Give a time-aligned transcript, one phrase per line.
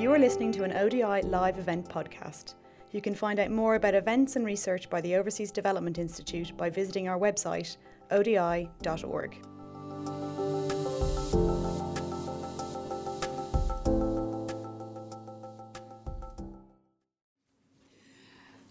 [0.00, 2.54] You are listening to an ODI live event podcast.
[2.90, 6.70] You can find out more about events and research by the Overseas Development Institute by
[6.70, 7.76] visiting our website,
[8.10, 9.36] odi.org.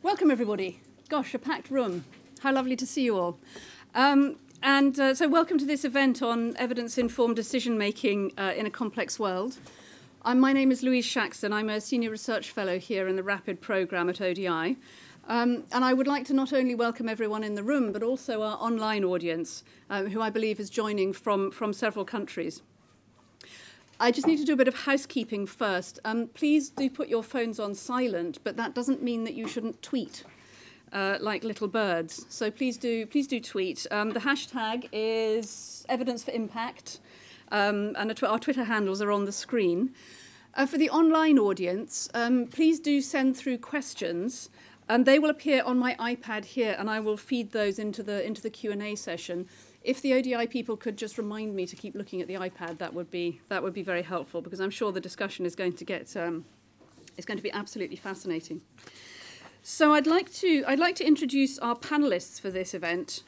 [0.02, 0.82] Welcome, everybody.
[1.10, 2.06] Gosh, a packed room.
[2.40, 3.38] How lovely to see you all.
[3.94, 8.66] Um, and uh, so, welcome to this event on evidence informed decision making uh, in
[8.66, 9.60] a complex world.
[10.24, 11.54] Um, my name is Louise Shaxson.
[11.54, 14.76] I'm a senior research fellow here in the RAPID program at ODI.
[15.30, 18.42] Um, and I would like to not only welcome everyone in the room, but also
[18.42, 22.62] our online audience, um, who I believe is joining from, from several countries.
[23.98, 26.00] I just need to do a bit of housekeeping first.
[26.04, 29.82] Um, please do put your phones on silent, but that doesn't mean that you shouldn't
[29.82, 30.26] tweet
[30.92, 32.26] uh, like little birds.
[32.28, 33.88] So please do, please do tweet.
[33.90, 37.00] Um, the hashtag is evidence for impact,
[37.52, 39.94] um, and our Twitter handles are on the screen.
[40.56, 44.50] Uh, for the online audience, um, please do send through questions.
[44.90, 48.26] And they will appear on my iPad here, and I will feed those into the
[48.26, 49.48] into the Q and A session.
[49.84, 52.92] If the ODI people could just remind me to keep looking at the iPad, that
[52.96, 55.86] would be that would be very helpful because I'm sure the discussion is going to
[55.86, 56.44] get um,
[57.26, 58.62] going to be absolutely fascinating.
[59.62, 63.22] So I'd like to I'd like to introduce our panelists for this event.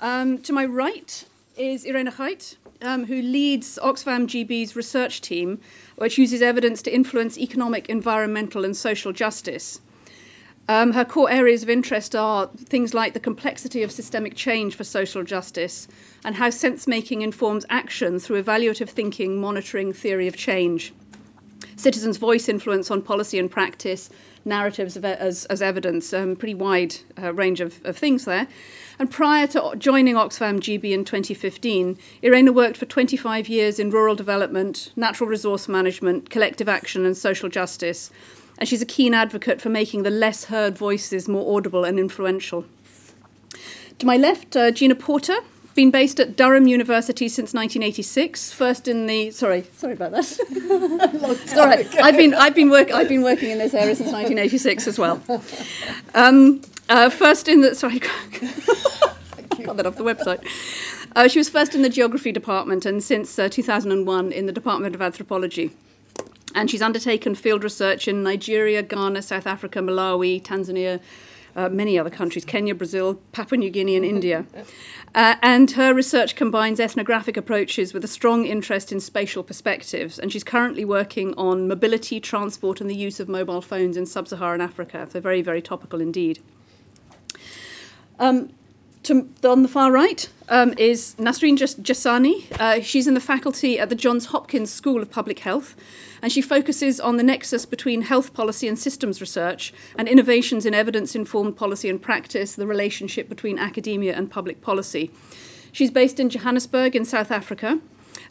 [0.00, 1.24] Um, to my right
[1.60, 5.60] is Irene Guijt, um, who leads Oxfam GB's research team,
[5.96, 9.82] which uses evidence to influence economic, environmental, and social justice.
[10.68, 14.84] Um, her core areas of interest are things like the complexity of systemic change for
[14.84, 15.86] social justice
[16.24, 20.94] and how sense making informs action through evaluative thinking, monitoring, theory of change.
[21.76, 24.10] Citizens' voice influence on policy and practice,
[24.44, 28.46] narratives as, as evidence, um, pretty wide uh, range of, of things there.
[28.98, 34.14] And prior to joining Oxfam GB in 2015, Irena worked for 25 years in rural
[34.14, 38.10] development, natural resource management, collective action, and social justice
[38.60, 42.66] and she's a keen advocate for making the less heard voices more audible and influential.
[43.98, 45.38] To my left, uh, Gina Porter,
[45.80, 48.52] been based at Durham University since 1986.
[48.52, 50.26] First in the sorry, sorry about that.
[51.46, 54.98] sorry, I've been I've been work I've been working in this area since 1986 as
[54.98, 55.22] well.
[56.14, 56.60] Um,
[56.90, 57.98] uh, first in the sorry,
[59.64, 60.44] got that off the website.
[61.16, 64.94] Uh, she was first in the geography department and since uh, 2001 in the Department
[64.94, 65.70] of Anthropology.
[66.54, 71.00] And she's undertaken field research in Nigeria, Ghana, South Africa, Malawi, Tanzania,
[71.56, 74.46] uh, many other countries, Kenya, Brazil, Papua New Guinea, and India.
[75.14, 80.18] Uh, and her research combines ethnographic approaches with a strong interest in spatial perspectives.
[80.18, 84.28] And she's currently working on mobility, transport, and the use of mobile phones in sub
[84.28, 85.08] Saharan Africa.
[85.10, 86.40] So, very, very topical indeed.
[88.18, 88.50] Um,
[89.04, 92.46] to, on the far right um, is Nasreen Jessani.
[92.58, 95.74] Uh, she's in the faculty at the Johns Hopkins School of Public Health,
[96.22, 100.74] and she focuses on the nexus between health policy and systems research and innovations in
[100.74, 105.10] evidence informed policy and practice, the relationship between academia and public policy.
[105.72, 107.80] She's based in Johannesburg in South Africa,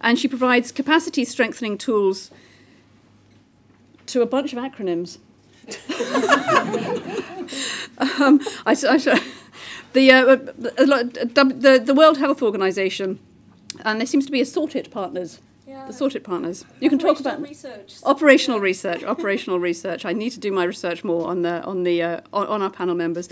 [0.01, 2.31] and she provides capacity strengthening tools
[4.07, 5.17] to a bunch of acronyms.
[7.99, 8.97] um, I, I,
[9.93, 13.19] the, uh, the, the, World Health Organization,
[13.83, 15.39] and there seems to be assorted partners.
[15.69, 15.85] Yeah.
[15.85, 16.65] The sorted partners.
[16.79, 17.97] You can talk about research.
[18.03, 19.03] Operational research.
[19.15, 20.03] Operational research.
[20.03, 22.71] I need to do my research more on the on the uh, on, on, our
[22.71, 23.29] panel members,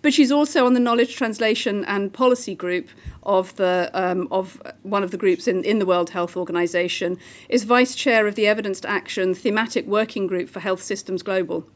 [0.00, 2.86] but she's also on the knowledge translation and policy group
[3.24, 7.18] of the um, of one of the groups in, in the World Health Organization.
[7.48, 11.66] Is vice chair of the Evidence to Action Thematic Working Group for Health Systems Global.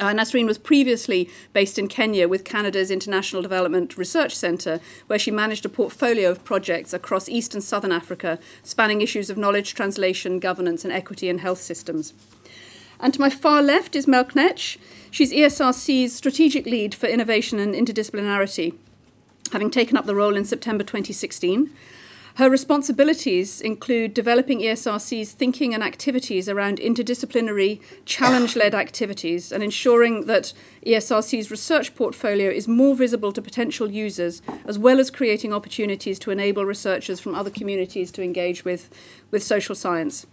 [0.00, 5.30] Uh, Nasreen was previously based in Kenya with Canada's International Development Research Centre, where she
[5.30, 10.40] managed a portfolio of projects across East and Southern Africa, spanning issues of knowledge translation,
[10.40, 12.12] governance, and equity in health systems.
[12.98, 14.78] And to my far left is Mel Knetsch.
[15.10, 18.74] She's ESRC's strategic lead for innovation and interdisciplinarity,
[19.52, 21.70] having taken up the role in September 2016.
[22.36, 30.26] Her responsibilities include developing ESRC's thinking and activities around interdisciplinary, challenge led activities and ensuring
[30.26, 30.52] that
[30.84, 36.32] ESRC's research portfolio is more visible to potential users, as well as creating opportunities to
[36.32, 38.90] enable researchers from other communities to engage with,
[39.30, 40.26] with social science.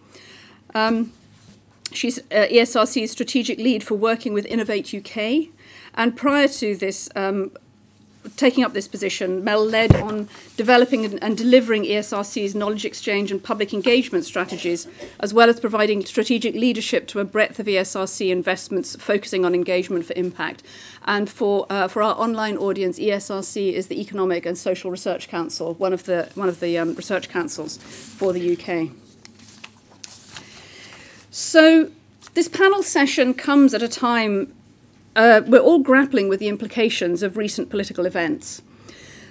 [0.73, 1.13] Um,
[1.93, 5.49] she's uh, ESRC's strategic lead for working with Innovate UK.
[5.93, 7.51] And prior to this, um,
[8.35, 13.43] taking up this position, Mel led on developing and, and, delivering ESRC's knowledge exchange and
[13.43, 14.87] public engagement strategies,
[15.19, 20.05] as well as providing strategic leadership to a breadth of ESRC investments focusing on engagement
[20.05, 20.63] for impact.
[21.05, 25.73] And for, uh, for our online audience, ESRC is the Economic and Social Research Council,
[25.75, 28.91] one of the, one of the um, research councils for the UK.
[31.31, 31.91] So,
[32.33, 34.53] This panel session comes at a time
[35.15, 38.61] uh, we're all grappling with the implications of recent political events.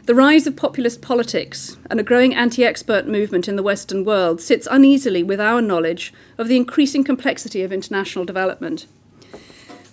[0.06, 4.40] The rise of populist politics and a growing anti expert movement in the Western world
[4.40, 8.86] sits uneasily with our knowledge of the increasing complexity of international development.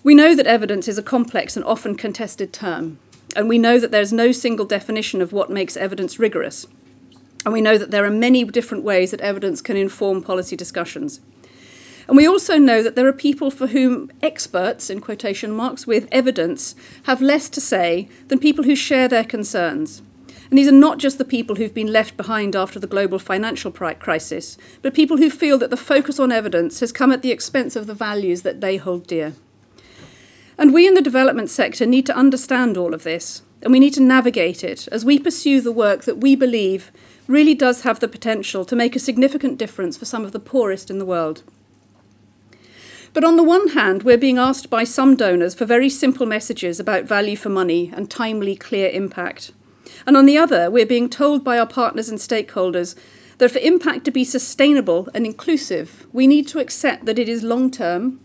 [0.04, 3.00] We know that evidence is a complex and often contested term,
[3.36, 6.66] and we know that there's no single definition of what makes evidence rigorous.
[7.46, 11.20] And we know that there are many different ways that evidence can inform policy discussions.
[12.08, 16.08] And we also know that there are people for whom experts, in quotation marks, with
[16.12, 16.74] evidence
[17.04, 20.02] have less to say than people who share their concerns.
[20.50, 23.72] And these are not just the people who've been left behind after the global financial
[23.72, 27.76] crisis, but people who feel that the focus on evidence has come at the expense
[27.76, 29.34] of the values that they hold dear.
[30.58, 33.94] And we in the development sector need to understand all of this, and we need
[33.96, 36.92] to navigate it as we pursue the work that we believe
[37.28, 40.90] really does have the potential to make a significant difference for some of the poorest
[40.90, 41.44] in the world.
[43.14, 46.80] But on the one hand, we're being asked by some donors for very simple messages
[46.80, 49.52] about value for money and timely, clear impact.
[50.06, 52.96] And on the other, we're being told by our partners and stakeholders
[53.38, 57.44] that for impact to be sustainable and inclusive, we need to accept that it is
[57.44, 58.20] long term,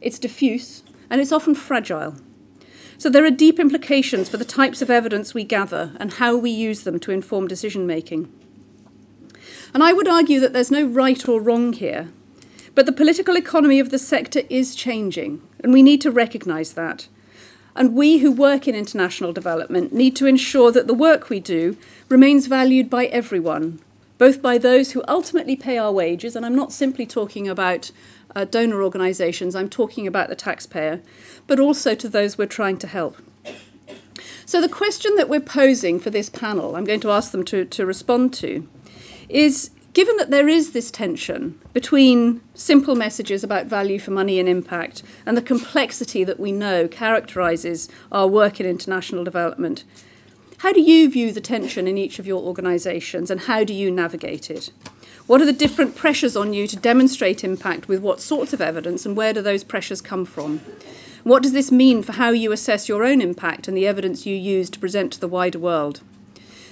[0.00, 2.16] it's diffuse, and it's often fragile.
[2.98, 6.50] So there are deep implications for the types of evidence we gather and how we
[6.50, 8.32] use them to inform decision making.
[9.72, 12.08] And I would argue that there's no right or wrong here.
[12.78, 17.08] But the political economy of the sector is changing, and we need to recognise that.
[17.74, 21.76] And we who work in international development need to ensure that the work we do
[22.08, 23.80] remains valued by everyone,
[24.16, 27.90] both by those who ultimately pay our wages, and I'm not simply talking about
[28.36, 31.02] uh, donor organisations, I'm talking about the taxpayer,
[31.48, 33.16] but also to those we're trying to help.
[34.46, 37.64] So, the question that we're posing for this panel, I'm going to ask them to,
[37.64, 38.68] to respond to,
[39.28, 44.48] is given that there is this tension between simple messages about value for money and
[44.48, 49.82] impact and the complexity that we know characterises our work in international development,
[50.58, 53.90] how do you view the tension in each of your organisations and how do you
[53.90, 54.70] navigate it?
[55.26, 59.04] What are the different pressures on you to demonstrate impact with what sorts of evidence
[59.04, 60.60] and where do those pressures come from?
[61.24, 64.36] What does this mean for how you assess your own impact and the evidence you
[64.36, 66.02] use to present to the wider world?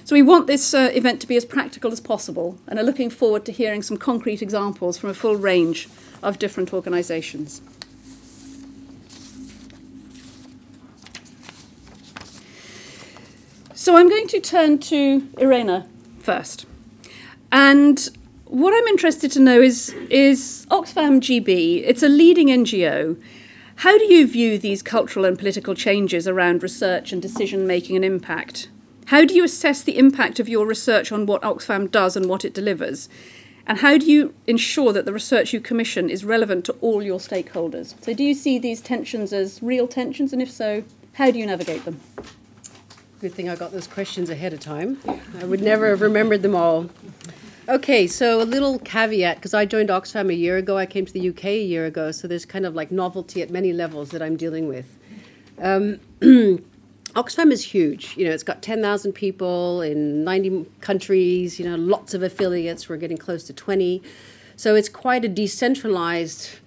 [0.07, 3.09] So we want this uh, event to be as practical as possible and are looking
[3.09, 5.89] forward to hearing some concrete examples from a full range
[6.23, 7.61] of different organisations.
[13.73, 15.89] So I'm going to turn to Irena
[16.21, 16.65] first.
[17.51, 18.07] And
[18.45, 23.21] what I'm interested to know is, is Oxfam GB, it's a leading NGO.
[23.75, 28.05] How do you view these cultural and political changes around research and decision making and
[28.05, 28.69] impact?
[29.07, 32.43] How do you assess the impact of your research on what Oxfam does and what
[32.43, 33.07] it delivers?
[33.65, 37.17] And how do you ensure that the research you commission is relevant to all your
[37.17, 37.95] stakeholders?
[38.03, 40.33] So, do you see these tensions as real tensions?
[40.33, 40.83] And if so,
[41.13, 42.01] how do you navigate them?
[43.21, 44.99] Good thing I got those questions ahead of time.
[45.39, 46.89] I would never have remembered them all.
[47.69, 50.77] Okay, so a little caveat because I joined Oxfam a year ago.
[50.77, 53.51] I came to the UK a year ago, so there's kind of like novelty at
[53.51, 54.97] many levels that I'm dealing with.
[55.61, 56.01] Um,
[57.17, 58.15] Oxfam is huge.
[58.15, 62.87] You know, it's got 10,000 people in 90 countries, you know, lots of affiliates.
[62.87, 64.03] We're getting close to 20.
[64.55, 66.59] So it's quite a decentralized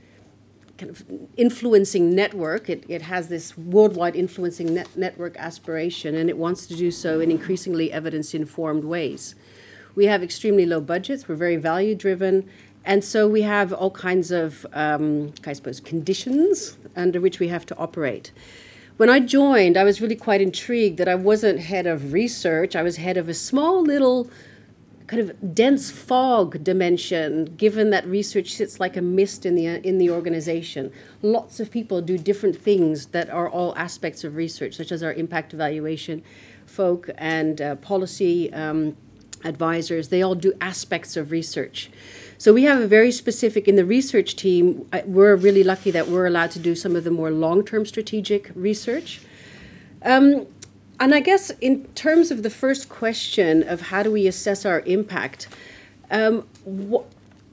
[0.77, 1.05] kind of
[1.37, 2.69] influencing network.
[2.69, 7.21] It, it has this worldwide influencing net network aspiration, and it wants to do so
[7.21, 9.37] in increasingly evidence informed ways.
[9.95, 12.49] We have extremely low budgets, we're very value driven,
[12.85, 17.67] and so we have all kinds of, um, I suppose, conditions under which we have
[17.67, 18.33] to operate.
[19.01, 22.77] When I joined, I was really quite intrigued that I wasn't head of research.
[22.77, 24.29] I was head of a small little
[25.07, 29.97] kind of dense fog dimension given that research sits like a mist in the in
[29.97, 30.93] the organization.
[31.23, 35.15] Lots of people do different things that are all aspects of research such as our
[35.15, 36.23] impact evaluation
[36.67, 38.99] folk and uh, policy um,
[39.45, 40.09] advisors.
[40.09, 41.91] They all do aspects of research
[42.41, 46.25] so we have a very specific, in the research team, we're really lucky that we're
[46.25, 49.21] allowed to do some of the more long term strategic research.
[50.01, 50.47] Um,
[50.99, 54.81] and I guess in terms of the first question of how do we assess our
[54.87, 55.49] impact,
[56.11, 57.05] um, what,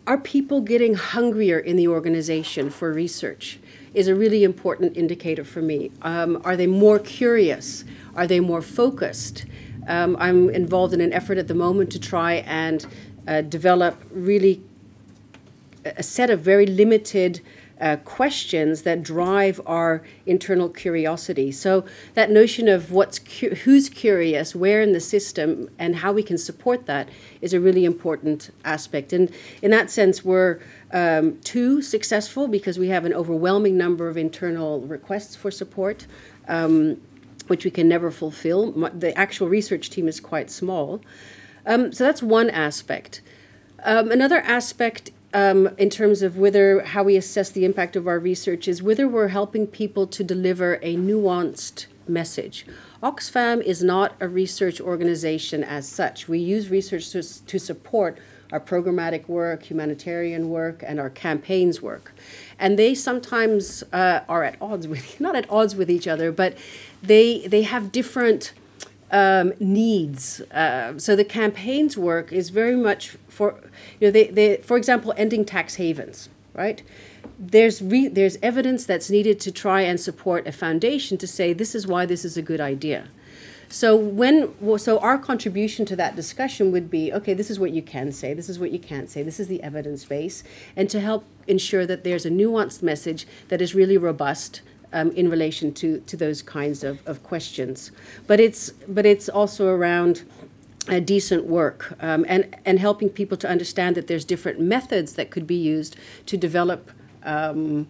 [0.07, 3.59] are people getting hungrier in the organization for research?
[3.93, 5.91] Is a really important indicator for me.
[6.01, 7.83] Um, are they more curious?
[8.15, 9.47] Are they more focused?
[9.85, 12.87] Um, I'm involved in an effort at the moment to try and
[13.27, 14.63] uh, develop really
[15.95, 17.41] a set of very limited
[17.79, 21.51] uh, questions that drive our internal curiosity.
[21.51, 26.23] So that notion of what's cu- who's curious, where in the system, and how we
[26.23, 27.07] can support that
[27.39, 29.13] is a really important aspect.
[29.13, 30.59] And in that sense, we're
[30.91, 36.07] um, too successful because we have an overwhelming number of internal requests for support.
[36.47, 37.01] Um,
[37.47, 38.73] which we can never fulfill.
[38.73, 41.01] The actual research team is quite small.
[41.65, 43.21] Um, so that's one aspect.
[43.83, 48.17] Um, another aspect um, in terms of whether how we assess the impact of our
[48.17, 52.65] research is whether we're helping people to deliver a nuanced message.
[53.03, 56.27] Oxfam is not a research organization as such.
[56.27, 58.17] We use research to, to support
[58.51, 62.13] our programmatic work, humanitarian work, and our campaigns work.
[62.57, 66.57] And they sometimes uh, are at odds with, not at odds with each other, but
[67.03, 68.53] they, they have different
[69.11, 70.41] um, needs.
[70.51, 73.59] Uh, so the campaigns work is very much for,
[73.99, 76.83] you know, they, they, for example, ending tax havens, right?
[77.39, 81.75] There's, re- there's evidence that's needed to try and support a foundation to say this
[81.75, 83.07] is why this is a good idea.
[83.69, 87.81] So when so our contribution to that discussion would be okay this is what you
[87.81, 90.41] can say this is what you can't say this is the evidence base
[90.77, 94.61] and to help ensure that there's a nuanced message that is really robust
[94.93, 97.91] um, in relation to, to those kinds of, of questions.
[98.25, 100.23] But it's, but it's also around
[101.03, 105.45] decent work um, and, and helping people to understand that there's different methods that could
[105.45, 106.91] be used to develop.
[107.23, 107.87] Um,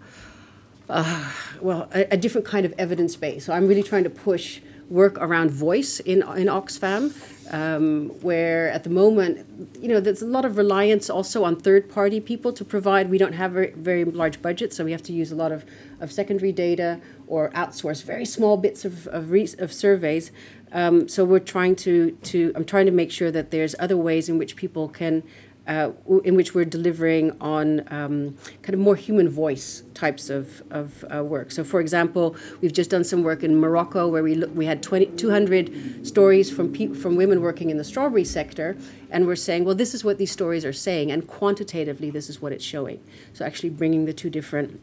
[0.89, 3.46] uh, well, a, a, different kind of evidence base.
[3.46, 7.13] So I'm really trying to push work around voice in in Oxfam,
[7.51, 9.46] um, where at the moment,
[9.82, 13.10] you know, there's a lot of reliance also on third-party people to provide.
[13.10, 15.65] We don't have very, very large budgets, so we have to use a lot of
[16.00, 20.32] of secondary data or outsource very small bits of, of, re- of surveys.
[20.72, 24.29] Um, so we're trying to, to, I'm trying to make sure that there's other ways
[24.29, 25.24] in which people can,
[25.68, 25.92] uh,
[26.24, 31.24] in which we're delivering on um, kind of more human voice types of, of uh,
[31.24, 31.52] work.
[31.52, 34.82] So, for example, we've just done some work in Morocco where we, look, we had
[34.82, 38.78] 20, 200 stories from, pe- from women working in the strawberry sector,
[39.12, 42.42] and we're saying, well, this is what these stories are saying, and quantitatively, this is
[42.42, 43.04] what it's showing.
[43.34, 44.80] So, actually bringing the two different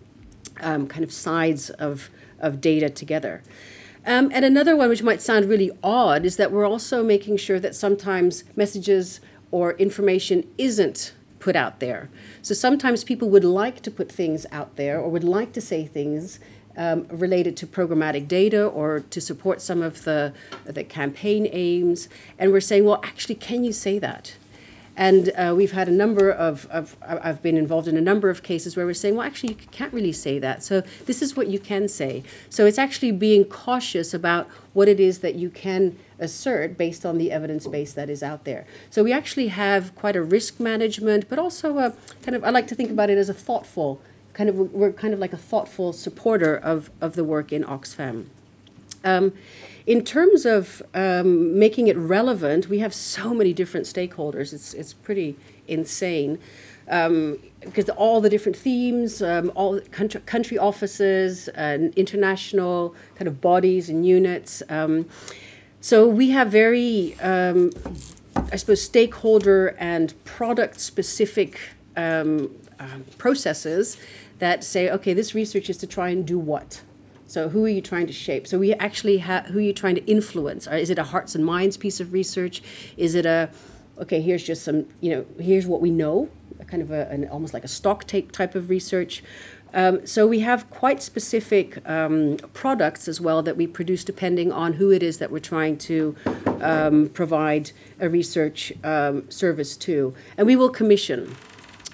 [0.61, 2.11] um, kind of sides of,
[2.41, 3.43] of data together.
[4.07, 7.59] Um, and another one, which might sound really odd, is that we're also making sure
[7.59, 9.21] that sometimes messages
[9.55, 12.11] or information isn't put out there.
[12.43, 15.87] So sometimes people would like to put things out there or would like to say
[15.87, 16.41] things
[16.77, 20.33] um, related to programmatic data or to support some of the,
[20.65, 22.09] the campaign aims.
[22.37, 24.35] And we're saying, well, actually, can you say that?
[24.97, 28.45] And uh, we've had a number of, of, I've been involved in a number of
[28.45, 30.63] cases where we're saying, well, actually, you can't really say that.
[30.63, 32.23] So this is what you can say.
[32.49, 37.19] So it's actually being cautious about what it is that you can assert based on
[37.19, 38.67] the evidence base that is out there.
[38.91, 42.69] So we actually have quite a risk management, but also a kind of, I like
[42.69, 44.01] to think about it as a thoughtful,
[44.33, 48.27] kind of, we're kind of like a thoughtful supporter of, of the work in Oxfam.
[49.03, 49.33] Um,
[49.87, 54.53] in terms of um, making it relevant, we have so many different stakeholders.
[54.53, 55.37] It's, it's pretty
[55.69, 56.39] insane.
[56.89, 63.41] Um, because all the different themes, um, all country, country offices, and international kind of
[63.41, 64.63] bodies and units.
[64.69, 65.07] Um,
[65.81, 67.71] so we have very, um,
[68.53, 71.59] I suppose, stakeholder and product specific
[71.97, 73.97] um, uh, processes
[74.39, 76.83] that say, okay, this research is to try and do what?
[77.35, 78.47] So who are you trying to shape?
[78.47, 80.69] So we actually have who are you trying to influence?
[80.69, 82.63] Is it a hearts and minds piece of research?
[82.97, 83.51] Is it a
[83.99, 84.21] okay?
[84.21, 86.29] Here's just some you know here's what we know,
[86.69, 89.25] kind of a, an almost like a stock take type of research.
[89.73, 94.75] Um, so we have quite specific um, products as well that we produce depending on
[94.75, 96.15] who it is that we're trying to
[96.61, 101.35] um, provide a research um, service to, and we will commission.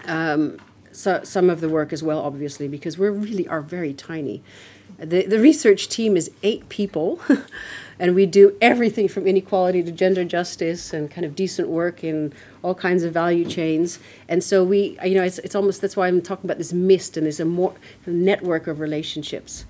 [0.05, 0.59] Um,
[1.01, 4.43] so, some of the work as well, obviously, because we really are very tiny.
[4.99, 7.19] The, the research team is eight people,
[7.99, 12.35] and we do everything from inequality to gender justice and kind of decent work in
[12.63, 13.99] all kinds of value chains.
[14.29, 17.17] And so we, you know, it's, it's almost that's why I'm talking about this mist
[17.17, 17.73] and this a more
[18.05, 19.65] network of relationships.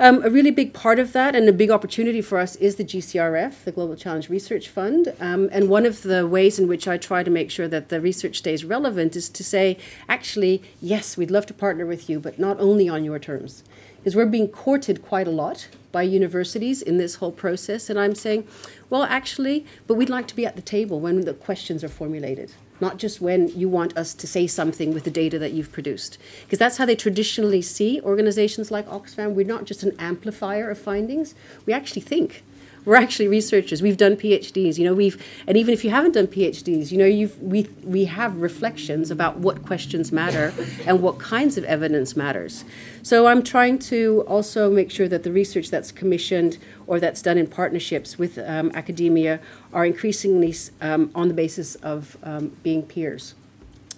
[0.00, 2.84] Um, a really big part of that and a big opportunity for us is the
[2.84, 5.12] GCRF, the Global Challenge Research Fund.
[5.18, 8.00] Um, and one of the ways in which I try to make sure that the
[8.00, 9.76] research stays relevant is to say,
[10.08, 13.64] actually, yes, we'd love to partner with you, but not only on your terms
[13.96, 17.90] Because we're being courted quite a lot by universities in this whole process.
[17.90, 18.46] And I'm saying,
[18.90, 22.52] well, actually, but we'd like to be at the table when the questions are formulated,
[22.80, 26.18] not just when you want us to say something with the data that you've produced.
[26.42, 29.34] Because that's how they traditionally see organizations like Oxfam.
[29.34, 31.34] We're not just an amplifier of findings,
[31.66, 32.44] we actually think.
[32.88, 33.82] We're actually researchers.
[33.82, 34.78] We've done PhDs.
[34.78, 38.06] You know, we've and even if you haven't done PhDs, you know, you've we we
[38.06, 40.54] have reflections about what questions matter
[40.86, 42.64] and what kinds of evidence matters.
[43.02, 47.36] So I'm trying to also make sure that the research that's commissioned or that's done
[47.36, 49.38] in partnerships with um, academia
[49.74, 53.34] are increasingly um, on the basis of um, being peers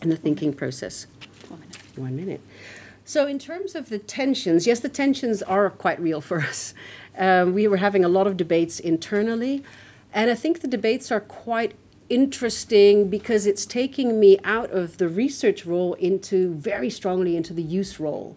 [0.02, 1.06] in the thinking process.
[1.48, 1.76] One minute.
[1.94, 2.40] One minute.
[3.04, 6.74] So, in terms of the tensions, yes, the tensions are quite real for us.
[7.20, 9.62] Um, we were having a lot of debates internally,
[10.12, 11.74] and I think the debates are quite
[12.08, 17.62] interesting because it's taking me out of the research role into very strongly into the
[17.62, 18.36] use role.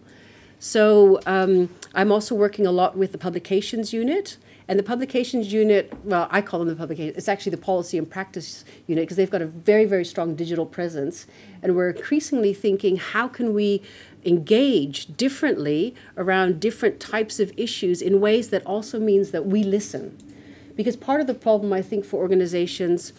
[0.60, 4.36] So, um, I'm also working a lot with the publications unit.
[4.66, 8.08] And the publications unit, well, I call them the publication, it's actually the policy and
[8.08, 11.26] practice unit because they've got a very, very strong digital presence.
[11.62, 13.82] And we're increasingly thinking how can we
[14.24, 20.16] engage differently around different types of issues in ways that also means that we listen.
[20.76, 23.12] Because part of the problem, I think, for organizations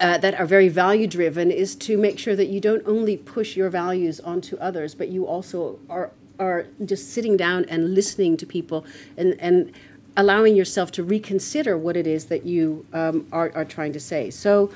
[0.00, 3.56] uh, that are very value driven is to make sure that you don't only push
[3.56, 8.46] your values onto others, but you also are are just sitting down and listening to
[8.46, 8.84] people
[9.16, 9.70] and, and
[10.16, 14.30] allowing yourself to reconsider what it is that you um, are, are trying to say.
[14.30, 14.70] So,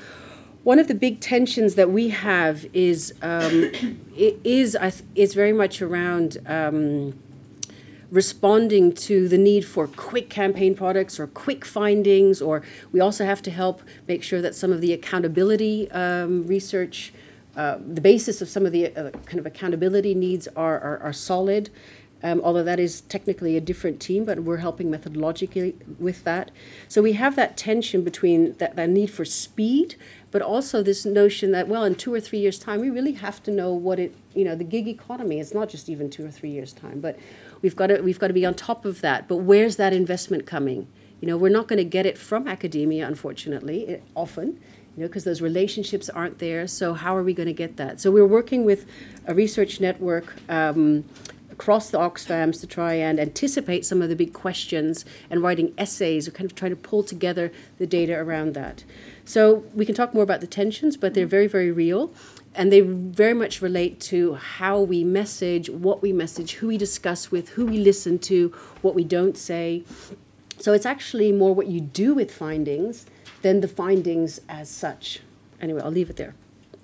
[0.64, 3.70] one of the big tensions that we have is um,
[4.16, 4.76] is
[5.14, 7.14] is very much around um,
[8.10, 12.62] responding to the need for quick campaign products or quick findings, or
[12.92, 17.12] we also have to help make sure that some of the accountability um, research,
[17.56, 21.12] uh, the basis of some of the uh, kind of accountability needs are, are, are
[21.12, 21.70] solid.
[22.23, 26.50] Um, although that is technically a different team, but we're helping methodologically with that.
[26.88, 29.96] So we have that tension between that, that need for speed
[30.32, 33.42] but also this notion that well in two or three years time we really have
[33.42, 36.30] to know what it you know the gig economy it's not just even two or
[36.30, 37.18] three years time but
[37.62, 39.28] we've got to we've got to be on top of that.
[39.28, 40.87] But where's that investment coming?
[41.20, 44.61] You know we're not going to get it from academia unfortunately it, often
[44.96, 46.66] you know because those relationships aren't there.
[46.66, 48.00] So how are we going to get that?
[48.00, 48.87] So we're working with
[49.26, 51.04] a research network um,
[51.58, 56.28] across the Oxfams to try and anticipate some of the big questions and writing essays
[56.28, 58.84] or kind of trying to pull together the data around that.
[59.25, 62.12] So we can talk more about the tensions, but they're very, very real.
[62.54, 67.30] And they very much relate to how we message, what we message, who we discuss
[67.30, 69.82] with, who we listen to, what we don't say.
[70.58, 73.06] So it's actually more what you do with findings
[73.40, 75.21] than the findings as such.
[75.60, 76.34] Anyway, I'll leave it there.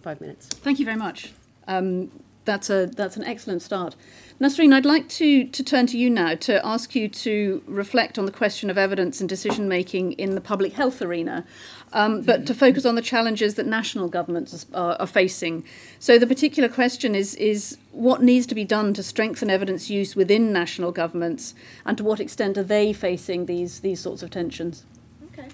[0.03, 0.47] Five minutes.
[0.49, 1.33] Thank you very much.
[1.69, 2.11] Um,
[2.45, 3.95] that's a that's an excellent start.
[4.43, 8.27] Nasreen, I'd like to, to turn to you now to ask you to reflect on
[8.27, 11.47] the question of evidence and decision making in the public health arena,
[11.93, 15.65] um, but to focus on the challenges that national governments are, are, facing.
[16.01, 20.17] So, the particular question is, is what needs to be done to strengthen evidence use
[20.17, 21.55] within national governments,
[21.87, 24.85] and to what extent are they facing these, these sorts of tensions?
[25.33, 25.51] Okay.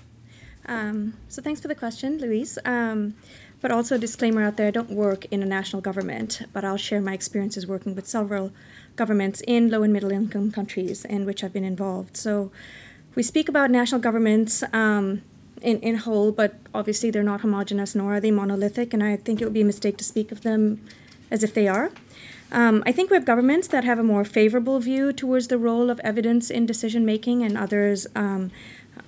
[0.64, 2.58] Um, so, thanks for the question, Louise.
[2.64, 3.16] Um,
[3.60, 6.76] but also a disclaimer out there I don't work in a national government, but I'll
[6.76, 8.52] share my experiences working with several
[8.98, 12.16] governments in low and middle income countries in which I've been involved.
[12.16, 12.50] So
[13.14, 15.22] we speak about national governments um,
[15.62, 19.40] in, in whole, but obviously they're not homogenous nor are they monolithic, and I think
[19.40, 20.62] it would be a mistake to speak of them
[21.30, 21.90] as if they are.
[22.50, 25.90] Um, I think we have governments that have a more favorable view towards the role
[25.90, 28.50] of evidence in decision making, and others um,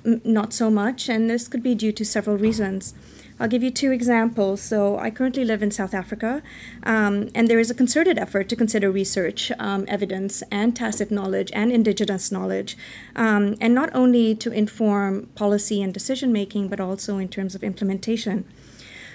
[0.05, 2.95] not so much, and this could be due to several reasons.
[3.41, 4.61] I'll give you two examples.
[4.61, 6.43] So, I currently live in South Africa,
[6.83, 11.51] um, and there is a concerted effort to consider research, um, evidence, and tacit knowledge
[11.55, 12.77] and indigenous knowledge,
[13.17, 17.65] um, and not only to inform policy and decision making, but also in terms of
[17.65, 18.45] implementation.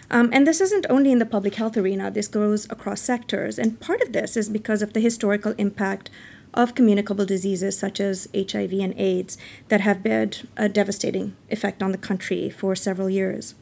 [0.09, 3.59] Um, and this isn't only in the public health arena, this goes across sectors.
[3.59, 6.09] And part of this is because of the historical impact
[6.53, 11.91] of communicable diseases such as HIV and AIDS that have had a devastating effect on
[11.91, 13.55] the country for several years.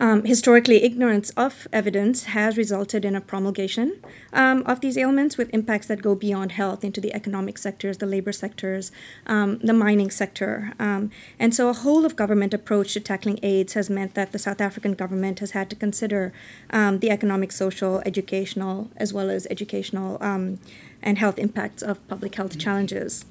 [0.00, 4.00] Um, historically, ignorance of evidence has resulted in a promulgation
[4.32, 8.06] um, of these ailments with impacts that go beyond health into the economic sectors, the
[8.06, 8.92] labor sectors,
[9.26, 10.72] um, the mining sector.
[10.78, 14.38] Um, and so, a whole of government approach to tackling AIDS has meant that the
[14.38, 16.32] South African government has had to consider
[16.70, 20.60] um, the economic, social, educational, as well as educational um,
[21.02, 23.24] and health impacts of public health challenges.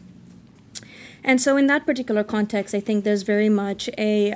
[1.23, 4.31] And so, in that particular context, I think there's very much a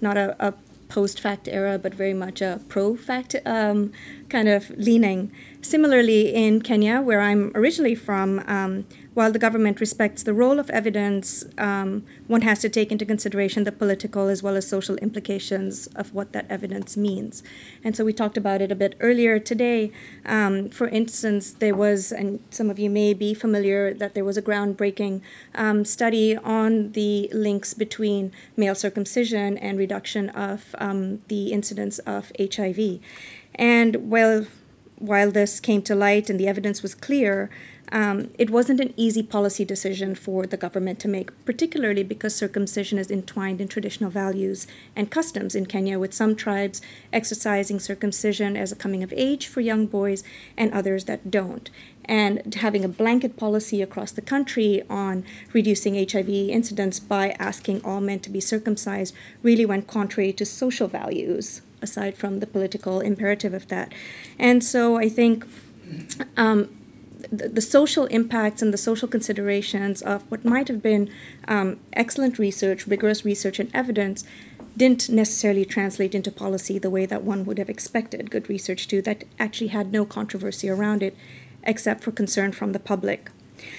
[0.00, 0.52] not a, a
[0.96, 3.92] post fact era, but very much a pro fact um,
[4.30, 5.30] kind of leaning.
[5.60, 10.68] Similarly, in Kenya, where I'm originally from, um, while the government respects the role of
[10.68, 15.86] evidence, um, one has to take into consideration the political as well as social implications
[15.96, 17.42] of what that evidence means.
[17.82, 19.90] And so we talked about it a bit earlier today.
[20.26, 24.36] Um, for instance, there was, and some of you may be familiar, that there was
[24.36, 25.22] a groundbreaking
[25.54, 32.32] um, study on the links between male circumcision and reduction of um, the incidence of
[32.38, 33.00] HIV.
[33.54, 34.44] And while
[34.98, 37.50] while this came to light and the evidence was clear,
[37.92, 42.98] um, it wasn't an easy policy decision for the government to make, particularly because circumcision
[42.98, 46.82] is entwined in traditional values and customs in Kenya, with some tribes
[47.12, 50.24] exercising circumcision as a coming of age for young boys
[50.56, 51.70] and others that don't.
[52.04, 58.00] And having a blanket policy across the country on reducing HIV incidence by asking all
[58.00, 63.54] men to be circumcised really went contrary to social values, aside from the political imperative
[63.54, 63.92] of that.
[64.38, 65.46] And so I think
[66.36, 66.68] um,
[67.30, 71.10] the, the, social impacts and the social considerations of what might have been
[71.48, 74.24] um, excellent research, rigorous research, and evidence
[74.76, 79.00] didn't necessarily translate into policy the way that one would have expected good research to,
[79.02, 81.16] that actually had no controversy around it
[81.62, 83.30] except for concern from the public.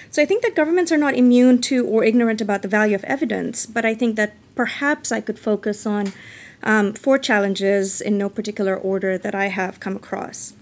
[0.10, 3.04] So I think that governments are not immune to or ignorant about the value of
[3.04, 6.14] evidence, but I think that perhaps I could focus on
[6.64, 10.54] um, four challenges in no particular order that I have come across.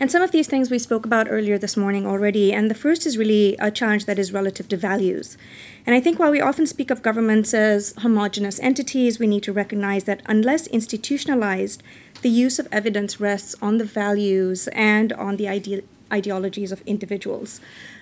[0.00, 2.52] And some of these things we spoke about earlier this morning already.
[2.52, 5.36] And the first is really a challenge that is relative to values.
[5.84, 9.52] And I think while we often speak of governments as homogenous entities, we need to
[9.52, 11.82] recognize that unless institutionalized,
[12.22, 17.60] the use of evidence rests on the values and on the ide- ideologies of individuals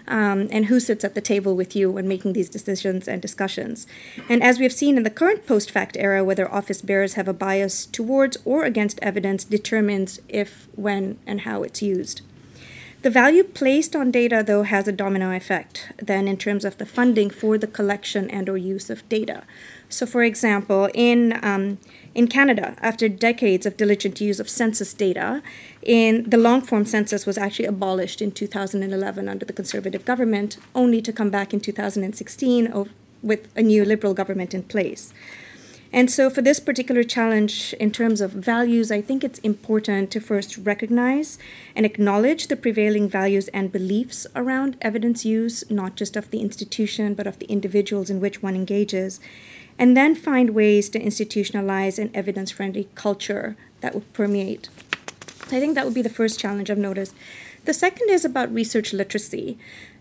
[0.08, 3.86] um, and who sits at the table with you when making these decisions and discussions.
[4.28, 7.28] And as we have seen in the current post fact era, whether office bearers have
[7.28, 12.22] a bias towards or against evidence determines if, when, and how it's used.
[13.02, 16.86] The value placed on data, though, has a domino effect then in terms of the
[16.86, 19.44] funding for the collection and or use of data.
[19.88, 21.78] So, for example, in um,
[22.16, 25.42] in Canada, after decades of diligent use of census data,
[25.83, 31.02] in the long form census was actually abolished in 2011 under the Conservative government, only
[31.02, 32.88] to come back in 2016
[33.22, 35.12] with a new Liberal government in place.
[35.92, 40.20] And so, for this particular challenge, in terms of values, I think it's important to
[40.20, 41.38] first recognize
[41.74, 47.12] and acknowledge the prevailing values and beliefs around evidence use, not just of the institution,
[47.12, 49.20] but of the individuals in which one engages
[49.78, 54.68] and then find ways to institutionalize an evidence friendly culture that would permeate.
[55.46, 57.14] I think that would be the first challenge I've noticed.
[57.64, 59.58] The second is about research literacy.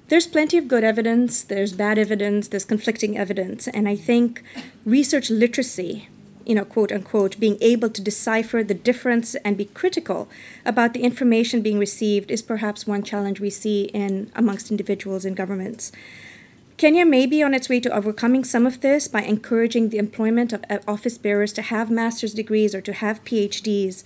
[0.08, 4.44] There's plenty of good evidence, there's bad evidence, there's conflicting evidence, and I think
[4.86, 6.10] research literacy,
[6.46, 10.30] you know, quote unquote, being able to decipher the difference and be critical
[10.64, 15.36] about the information being received is perhaps one challenge we see in amongst individuals and
[15.36, 15.92] governments.
[16.78, 20.52] Kenya may be on its way to overcoming some of this by encouraging the employment
[20.52, 24.04] of office bearers to have master's degrees or to have PhDs,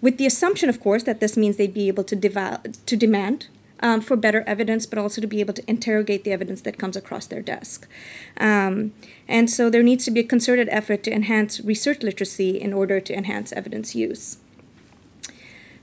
[0.00, 2.14] with the assumption, of course, that this means they'd be able to,
[2.86, 3.48] to demand
[3.80, 6.96] um, for better evidence, but also to be able to interrogate the evidence that comes
[6.96, 7.88] across their desk.
[8.36, 8.92] Um,
[9.26, 13.00] and so there needs to be a concerted effort to enhance research literacy in order
[13.00, 14.36] to enhance evidence use.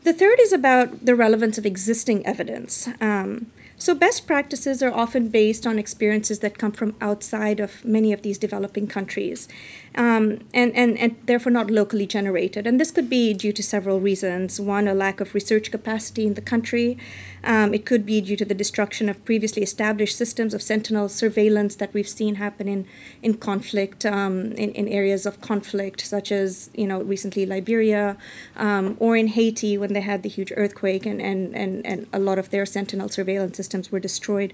[0.03, 2.87] The third is about the relevance of existing evidence.
[3.01, 8.13] Um, so, best practices are often based on experiences that come from outside of many
[8.13, 9.47] of these developing countries
[9.95, 12.65] um, and, and, and therefore not locally generated.
[12.65, 14.59] And this could be due to several reasons.
[14.59, 16.97] One, a lack of research capacity in the country.
[17.43, 21.75] Um, it could be due to the destruction of previously established systems of sentinel surveillance
[21.75, 22.85] that we've seen happen in,
[23.21, 28.15] in conflict, um, in, in areas of conflict, such as, you know, recently Liberia
[28.55, 32.19] um, or in Haiti when they had the huge earthquake and, and, and, and a
[32.19, 34.53] lot of their sentinel surveillance systems were destroyed.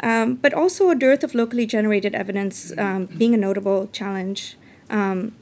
[0.00, 4.56] Um, but also a dearth of locally generated evidence um, being a notable challenge.
[4.90, 5.34] Um,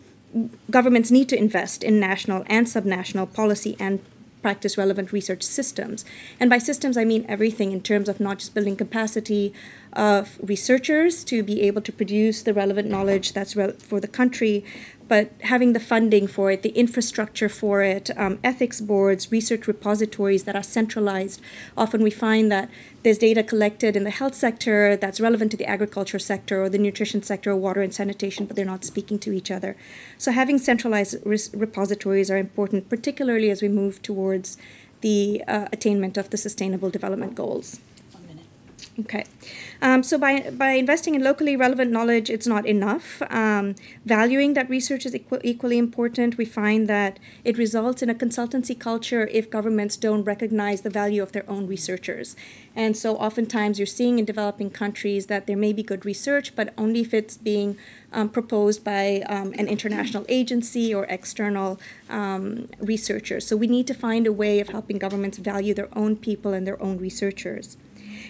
[0.71, 4.01] governments need to invest in national and subnational policy and
[4.45, 6.05] practice relevant research systems.
[6.39, 9.55] And by systems, I mean everything in terms of not just building capacity
[9.95, 14.63] of researchers to be able to produce the relevant knowledge that's re- for the country,
[15.07, 20.45] but having the funding for it, the infrastructure for it, um, ethics boards, research repositories
[20.45, 21.40] that are centralized.
[21.77, 22.71] Often we find that
[23.03, 26.79] there's data collected in the health sector that's relevant to the agriculture sector or the
[26.79, 29.77] nutrition sector or water and sanitation, but they're not speaking to each other.
[30.17, 34.57] So having centralized res- repositories are important, particularly as we move towards
[35.03, 37.79] the uh, attainment of the Sustainable Development Goals.
[39.01, 39.25] Okay.
[39.83, 43.21] Um, so by, by investing in locally relevant knowledge, it's not enough.
[43.29, 46.39] Um, valuing that research is equ- equally important.
[46.39, 51.25] We find that it results in a consultancy culture if governments don't recognize the value
[51.25, 52.37] of their own researchers.
[52.77, 56.73] And so oftentimes you're seeing in developing countries that there may be good research, but
[56.79, 57.77] only if it's being
[58.13, 63.45] um, proposed by um, an international agency or external um, researchers.
[63.45, 66.65] So we need to find a way of helping governments value their own people and
[66.65, 67.77] their own researchers.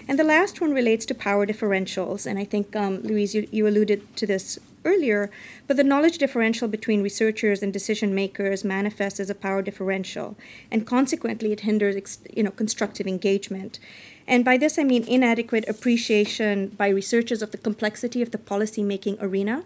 [0.07, 2.27] And the last one relates to power differentials.
[2.27, 5.31] And I think, um, Louise, you, you alluded to this earlier,
[5.67, 10.37] but the knowledge differential between researchers and decision makers manifests as a power differential,
[10.71, 13.79] and consequently, it hinders you know, constructive engagement.
[14.27, 19.19] And by this, I mean inadequate appreciation by researchers of the complexity of the policy-making
[19.21, 19.65] arena,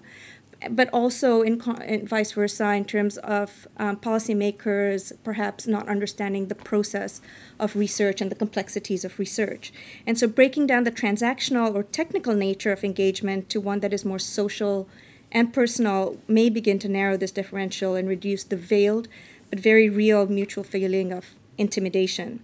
[0.71, 6.55] but also in, in, vice versa in terms of um, policymakers perhaps not understanding the
[6.55, 7.21] process
[7.61, 9.73] of research and the complexities of research.
[10.07, 14.05] And so breaking down the transactional or technical nature of engagement to one that is
[14.05, 14.89] more social
[15.31, 19.09] and personal may begin to narrow this differential and reduce the veiled
[19.51, 22.41] but very real mutual feeling of intimidation.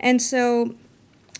[0.00, 0.74] And so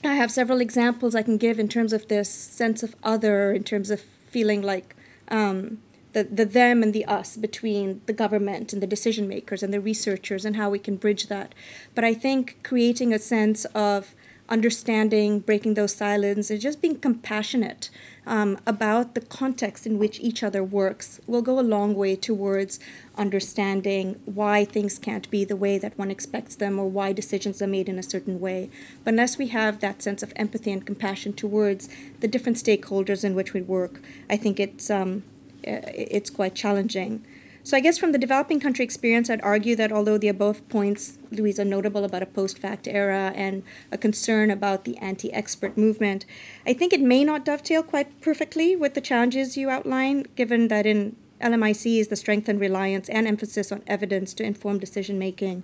[0.05, 3.65] I have several examples I can give in terms of this sense of other, in
[3.65, 4.95] terms of feeling like
[5.33, 5.79] um,
[6.13, 9.81] the, the them and the us between the government and the decision makers and the
[9.81, 11.55] researchers and how we can bridge that.
[11.95, 14.15] But I think creating a sense of
[14.49, 17.89] understanding, breaking those silences, and just being compassionate
[18.27, 22.79] um, about the context in which each other works will go a long way towards
[23.17, 27.67] understanding why things can't be the way that one expects them or why decisions are
[27.67, 28.71] made in a certain way.
[29.05, 31.89] But unless we have that sense of empathy and compassion towards
[32.21, 35.25] the different stakeholders in which we work, I think it's um,
[35.65, 37.25] it's quite challenging.
[37.65, 41.19] So I guess from the developing country experience, I'd argue that although the above points,
[41.31, 46.27] Louise, are notable about a post-fact era and a concern about the anti-expert movement,
[46.67, 50.87] I think it may not dovetail quite perfectly with the challenges you outline, given that
[50.87, 55.63] in LMIC is the strength and reliance and emphasis on evidence to inform decision making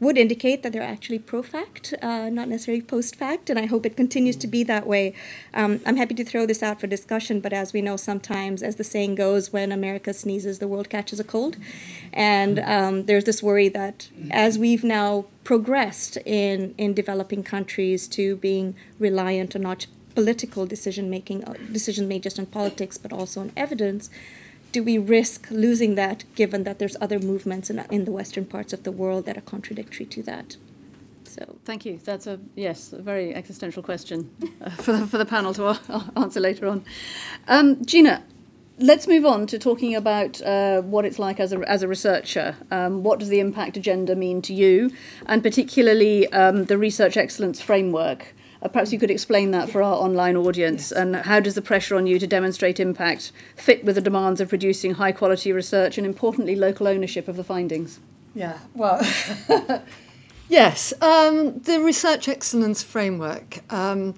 [0.00, 3.84] would indicate that they're actually pro fact, uh, not necessarily post fact, and I hope
[3.84, 5.14] it continues to be that way.
[5.52, 8.76] Um, I'm happy to throw this out for discussion, but as we know, sometimes, as
[8.76, 11.56] the saying goes, when America sneezes, the world catches a cold.
[12.14, 18.36] And um, there's this worry that as we've now progressed in, in developing countries to
[18.36, 23.40] being reliant on not political decision making, uh, decisions made just on politics, but also
[23.40, 24.10] on evidence
[24.72, 28.72] do we risk losing that given that there's other movements in, in the western parts
[28.72, 30.56] of the world that are contradictory to that?
[31.24, 32.00] So thank you.
[32.02, 34.30] That's a yes, a very existential question
[34.60, 35.78] uh, for the, for the panel to
[36.16, 36.84] answer later on.
[37.46, 38.24] Um, Gina,
[38.78, 42.56] let's move on to talking about uh, what it's like as a as a researcher.
[42.70, 44.90] Um, what does the impact agenda mean to you,
[45.26, 48.34] and particularly um, the research excellence framework?
[48.62, 50.90] Uh, perhaps you could explain that for our online audience.
[50.90, 50.92] Yes.
[50.92, 54.48] And how does the pressure on you to demonstrate impact fit with the demands of
[54.48, 58.00] producing high quality research and, importantly, local ownership of the findings?
[58.34, 59.00] Yeah, well,
[60.48, 63.60] yes, um, the research excellence framework.
[63.72, 64.14] Um,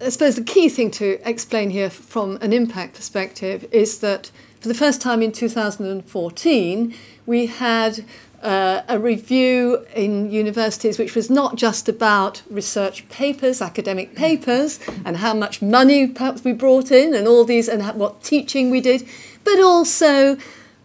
[0.00, 4.68] I suppose the key thing to explain here from an impact perspective is that for
[4.68, 6.94] the first time in 2014,
[7.26, 8.04] we had
[8.42, 15.18] uh, a review in universities which was not just about research papers, academic papers, and
[15.18, 19.06] how much money perhaps we brought in, and all these, and what teaching we did,
[19.44, 20.36] but also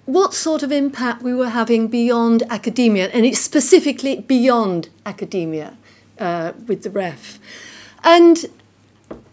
[0.06, 5.78] what sort of impact we were having beyond academia, and it's specifically beyond academia
[6.20, 7.40] uh, with the REF.
[8.04, 8.46] And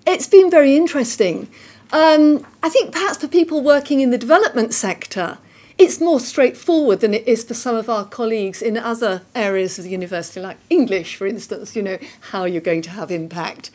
[0.07, 1.49] it's been very interesting.
[1.93, 5.39] Um, I think perhaps for people working in the development sector,
[5.81, 9.85] it's more straightforward than it is for some of our colleagues in other areas of
[9.85, 11.97] the university, like English, for instance, you know,
[12.33, 13.71] how you're going to have impact.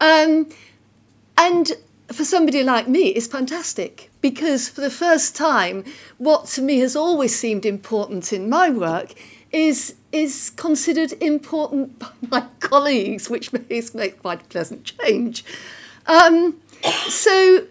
[0.00, 0.48] Um,
[1.38, 1.70] and
[2.08, 5.84] for somebody like me, it's fantastic because for the first time,
[6.18, 9.14] what to me has always seemed important in my work
[9.52, 15.44] is is considered important by my colleagues, which makes make quite a pleasant change.
[16.08, 16.60] Um,
[17.06, 17.68] so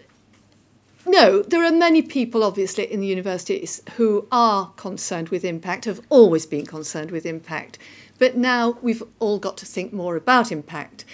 [1.06, 6.00] no, there are many people, obviously, in the universities who are concerned with impact, have
[6.08, 7.78] always been concerned with impact.
[8.18, 11.04] But now we've all got to think more about impact.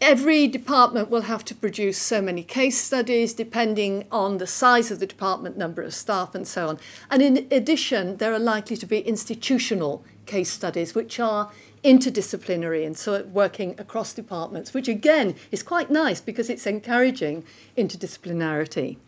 [0.00, 5.00] Every department will have to produce so many case studies depending on the size of
[5.00, 6.78] the department, number of staff, and so on.
[7.10, 11.50] And in addition, there are likely to be institutional case studies, which are
[11.82, 17.44] interdisciplinary and so working across departments, which again is quite nice because it's encouraging
[17.76, 18.98] interdisciplinarity.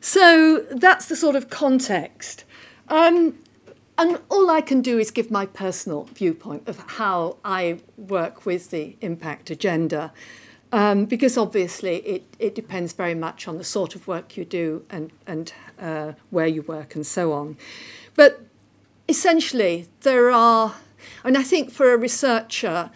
[0.00, 2.44] So that's the sort of context.
[2.88, 3.38] Um,
[3.98, 8.70] and all I can do is give my personal viewpoint of how I work with
[8.70, 10.12] the impact agenda.
[10.72, 14.86] Um, because obviously it, it depends very much on the sort of work you do
[14.88, 17.58] and, and uh, where you work and so on.
[18.14, 18.40] But
[19.08, 20.76] essentially, there are,
[21.24, 22.90] and I think for a researcher,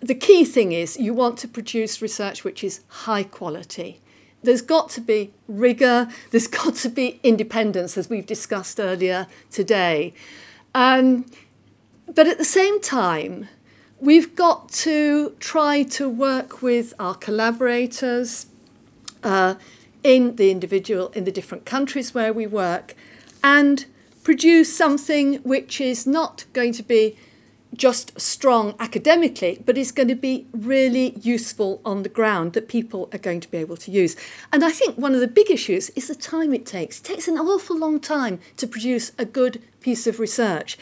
[0.00, 4.00] the key thing is you want to produce research which is high quality.
[4.42, 10.14] There's got to be rigour, there's got to be independence, as we've discussed earlier today.
[10.74, 11.26] Um,
[12.14, 13.48] but at the same time,
[14.00, 18.46] we've got to try to work with our collaborators
[19.22, 19.54] uh,
[20.02, 22.94] in the individual, in the different countries where we work,
[23.44, 23.86] and
[24.24, 27.16] produce something which is not going to be
[27.74, 33.08] just strong academically, but is going to be really useful on the ground that people
[33.12, 34.16] are going to be able to use.
[34.52, 37.00] And I think one of the big issues is the time it takes.
[37.00, 40.78] It takes an awful long time to produce a good piece of research.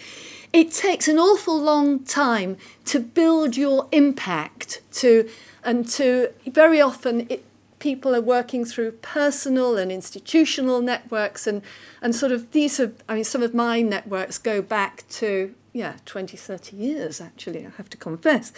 [0.53, 5.29] It takes an awful long time to build your impact to
[5.62, 7.44] and to very often it,
[7.79, 11.62] people are working through personal and institutional networks and
[12.03, 15.95] and sort of these are I mean some of my networks go back to yeah
[16.05, 18.53] 20 30 years actually I have to confess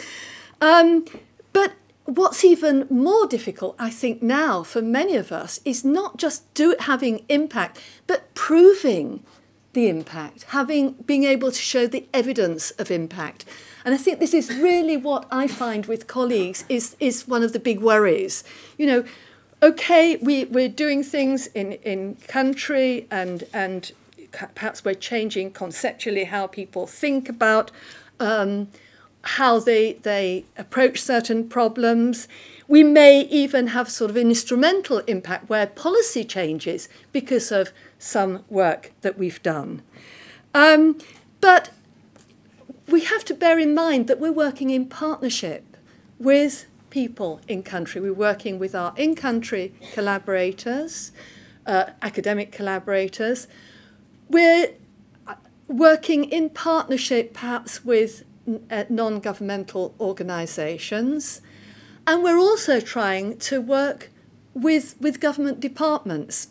[0.60, 1.04] um,
[1.52, 1.72] but
[2.04, 6.74] what's even more difficult I think now for many of us is not just do
[6.78, 9.24] having impact but proving
[9.72, 13.44] the impact, having being able to show the evidence of impact.
[13.84, 17.52] And I think this is really what I find with colleagues is, is one of
[17.52, 18.44] the big worries.
[18.76, 19.04] You know,
[19.62, 23.92] okay, we, we're doing things in, in country and, and
[24.32, 27.70] perhaps we're changing conceptually how people think about
[28.18, 28.68] um,
[29.22, 32.26] how they, they approach certain problems.
[32.66, 38.44] We may even have sort of an instrumental impact where policy changes because of some
[38.48, 39.82] work that we've done.
[40.54, 40.98] Um,
[41.40, 41.70] but
[42.88, 45.76] we have to bear in mind that we're working in partnership
[46.18, 48.00] with people in country.
[48.00, 51.12] We're working with our in country collaborators,
[51.64, 53.46] uh, academic collaborators.
[54.32, 54.72] We're
[55.26, 55.34] uh,
[55.68, 58.24] working in partnership perhaps with
[58.70, 61.42] uh, non governmental organisations.
[62.06, 64.10] And we're also trying to work
[64.54, 66.48] with, with government departments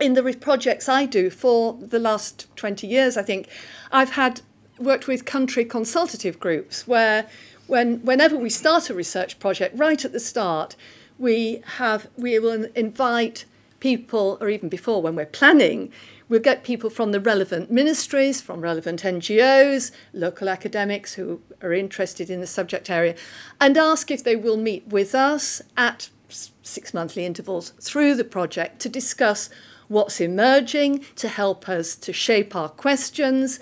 [0.00, 3.48] in the projects I do for the last 20 years, I think,
[3.92, 4.40] I've had
[4.78, 7.28] worked with country consultative groups where
[7.68, 10.74] when, whenever we start a research project, right at the start,
[11.16, 13.44] we have we will invite
[13.84, 15.92] people, or even before when we're planning,
[16.26, 22.30] we'll get people from the relevant ministries, from relevant NGOs, local academics who are interested
[22.30, 23.14] in the subject area,
[23.60, 26.08] and ask if they will meet with us at
[26.62, 29.50] six monthly intervals through the project to discuss
[29.88, 33.60] what's emerging, to help us to shape our questions,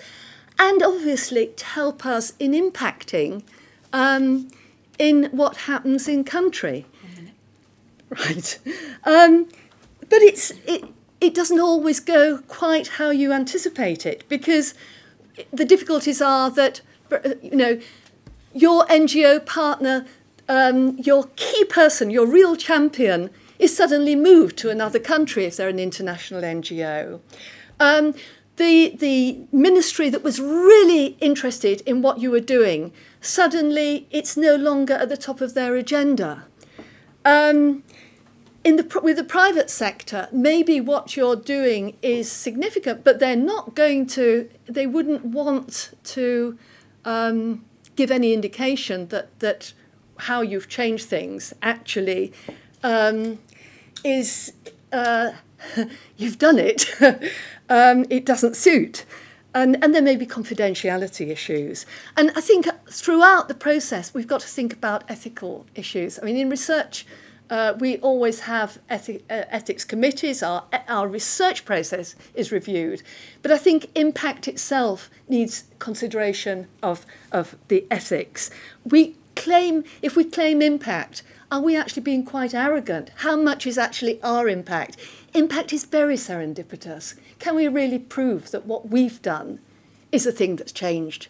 [0.57, 3.43] and obviously to help us in impacting
[3.91, 4.47] um,
[4.97, 6.85] in what happens in country.
[8.09, 8.59] Right.
[9.05, 9.47] Um,
[10.13, 10.85] but it's, it,
[11.19, 14.75] it doesn't always go quite how you anticipate it because
[15.51, 16.81] the difficulties are that,
[17.41, 17.79] you know,
[18.53, 20.05] your NGO partner,
[20.47, 25.67] um, your key person, your real champion, is suddenly moved to another country if they're
[25.67, 27.19] an international NGO.
[27.79, 28.13] Um,
[28.57, 34.55] the, the ministry that was really interested in what you were doing, suddenly it's no
[34.55, 36.45] longer at the top of their agenda.
[37.25, 37.81] Um,
[38.63, 43.75] in the, with the private sector, maybe what you're doing is significant, but they're not
[43.75, 46.57] going to, they wouldn't want to
[47.03, 49.73] um, give any indication that, that
[50.17, 52.31] how you've changed things actually
[52.83, 53.39] um,
[54.03, 54.53] is
[54.91, 55.31] uh,
[56.17, 56.85] you've done it,
[57.69, 59.05] um, it doesn't suit.
[59.55, 61.85] And, and there may be confidentiality issues.
[62.17, 66.17] And I think throughout the process, we've got to think about ethical issues.
[66.17, 67.05] I mean, in research,
[67.53, 68.97] uh, we always have uh,
[69.29, 73.03] ethics committees, our, our research process is reviewed.
[73.43, 78.49] But I think impact itself needs consideration of, of the ethics.
[78.83, 83.11] We claim, if we claim impact, are we actually being quite arrogant?
[83.17, 84.97] How much is actually our impact?
[85.35, 87.13] Impact is very serendipitous.
[87.37, 89.59] Can we really prove that what we've done
[90.11, 91.27] is a thing that's changed,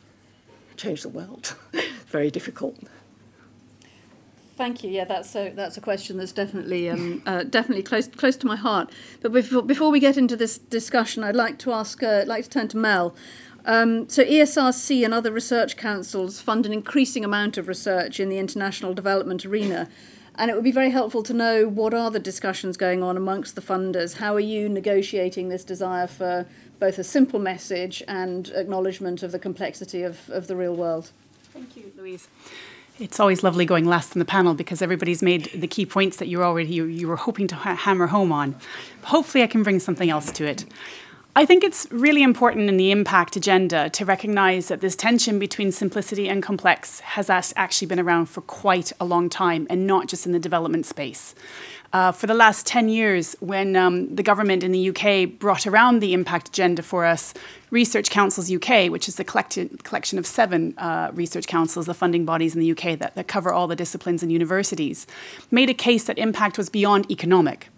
[0.77, 1.57] changed the world?
[2.07, 2.77] very difficult.
[4.55, 4.91] Thank you.
[4.91, 8.55] Yeah, that's a that's a question that's definitely um, uh, definitely close close to my
[8.55, 8.91] heart.
[9.21, 12.49] But before before we get into this discussion, I'd like to ask, uh, like to
[12.49, 13.15] turn to Mel.
[13.65, 18.37] Um, so ESRC and other research councils fund an increasing amount of research in the
[18.37, 19.89] international development arena.
[20.35, 23.55] And it would be very helpful to know what are the discussions going on amongst
[23.55, 24.17] the funders?
[24.17, 26.47] How are you negotiating this desire for
[26.79, 31.11] both a simple message and acknowledgement of the complexity of, of the real world?
[31.53, 32.27] Thank you, Louise.
[32.99, 36.27] It's always lovely going last in the panel because everybody's made the key points that
[36.27, 38.55] you already you, you were hoping to ha- hammer home on.
[39.03, 40.65] Hopefully, I can bring something else to it.
[41.35, 45.71] I think it's really important in the impact agenda to recognize that this tension between
[45.71, 50.27] simplicity and complex has actually been around for quite a long time and not just
[50.27, 51.33] in the development space.
[51.93, 55.99] Uh, for the last 10 years, when um, the government in the UK brought around
[55.99, 57.35] the impact agenda for us,
[57.69, 62.55] Research Councils UK, which is the collection of seven uh, research councils, the funding bodies
[62.55, 65.05] in the UK that, that cover all the disciplines and universities,
[65.51, 67.69] made a case that impact was beyond economic.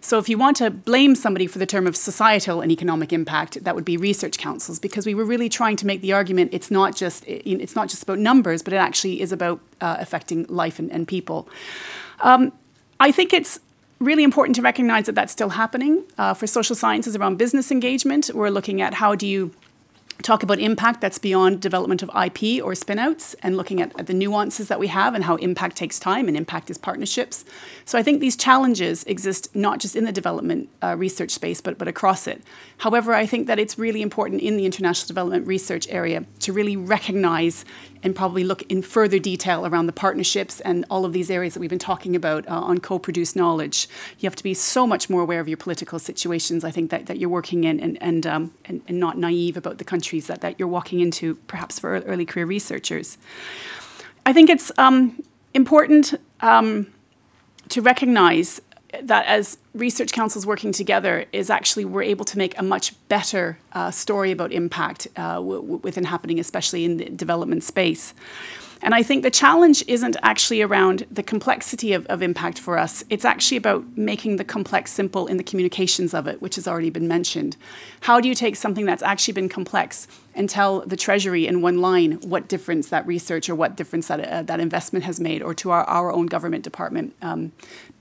[0.00, 3.64] So if you want to blame somebody for the term of societal and economic impact,
[3.64, 6.70] that would be research councils, because we were really trying to make the argument it's
[6.70, 10.78] not just it's not just about numbers, but it actually is about uh, affecting life
[10.78, 11.48] and, and people.
[12.20, 12.52] Um,
[13.04, 13.60] I think it's
[13.98, 16.04] really important to recognize that that's still happening.
[16.16, 19.50] Uh, for social sciences around business engagement, we're looking at how do you
[20.22, 24.14] talk about impact that's beyond development of IP or spinouts and looking at, at, the
[24.14, 27.44] nuances that we have and how impact takes time and impact is partnerships.
[27.84, 31.76] So I think these challenges exist not just in the development uh, research space but,
[31.76, 32.42] but across it.
[32.78, 36.76] However, I think that it's really important in the international development research area to really
[36.76, 37.66] recognize
[38.04, 41.60] and probably look in further detail around the partnerships and all of these areas that
[41.60, 43.88] we've been talking about uh, on co produced knowledge.
[44.18, 47.06] You have to be so much more aware of your political situations, I think, that,
[47.06, 50.42] that you're working in and, and, um, and, and not naive about the countries that,
[50.42, 53.16] that you're walking into, perhaps for early career researchers.
[54.26, 55.22] I think it's um,
[55.54, 56.86] important um,
[57.70, 58.60] to recognize
[59.02, 63.58] that as research councils working together is actually we're able to make a much better
[63.72, 68.14] uh, story about impact uh, w- within happening, especially in the development space.
[68.84, 73.02] And I think the challenge isn't actually around the complexity of, of, impact for us.
[73.08, 76.90] It's actually about making the complex simple in the communications of it, which has already
[76.90, 77.56] been mentioned.
[78.02, 81.80] How do you take something that's actually been complex and tell the Treasury in one
[81.80, 85.54] line what difference that research or what difference that, uh, that investment has made, or
[85.54, 87.52] to our, our own government department, um,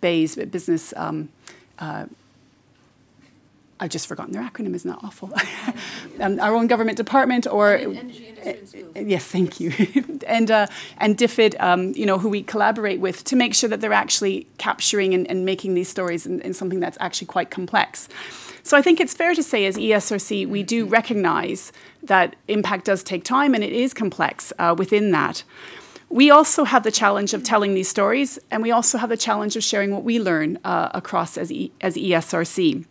[0.04, 0.94] BEIS, business.
[0.98, 1.30] Um,
[1.80, 2.06] uh,
[3.80, 4.76] I've just forgotten their acronym.
[4.76, 5.34] Isn't that awful?
[6.20, 8.54] um, our own government department, or uh,
[8.96, 9.72] yes, thank you,
[10.28, 13.82] and uh, and DFID, um, you know, who we collaborate with to make sure that
[13.82, 18.08] they're actually capturing and, and making these stories in, in, something that's actually quite complex.
[18.64, 21.74] So I think it's fair to say, as ESRC, we do recognise
[22.04, 25.44] that impact does take time and it is complex uh, within that.
[26.14, 29.56] We also have the challenge of telling these stories, and we also have the challenge
[29.56, 32.86] of sharing what we learn uh, across as, e- as ESRC.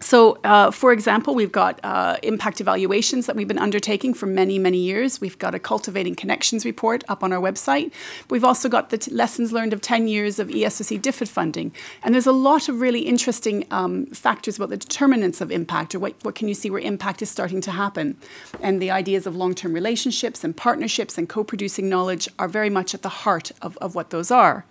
[0.00, 4.58] So, uh, for example, we've got uh, impact evaluations that we've been undertaking for many,
[4.58, 5.22] many years.
[5.22, 7.92] We've got a Cultivating Connections report up on our website.
[8.28, 11.72] We've also got the t- lessons learned of 10 years of ESRC DFID funding.
[12.02, 15.98] And there's a lot of really interesting um, factors about the determinants of impact, or
[15.98, 18.18] what, what can you see where impact is starting to happen.
[18.60, 22.70] And the ideas of long term relationships and partnerships and co producing knowledge are very
[22.70, 24.66] much at the heart of, of what those are.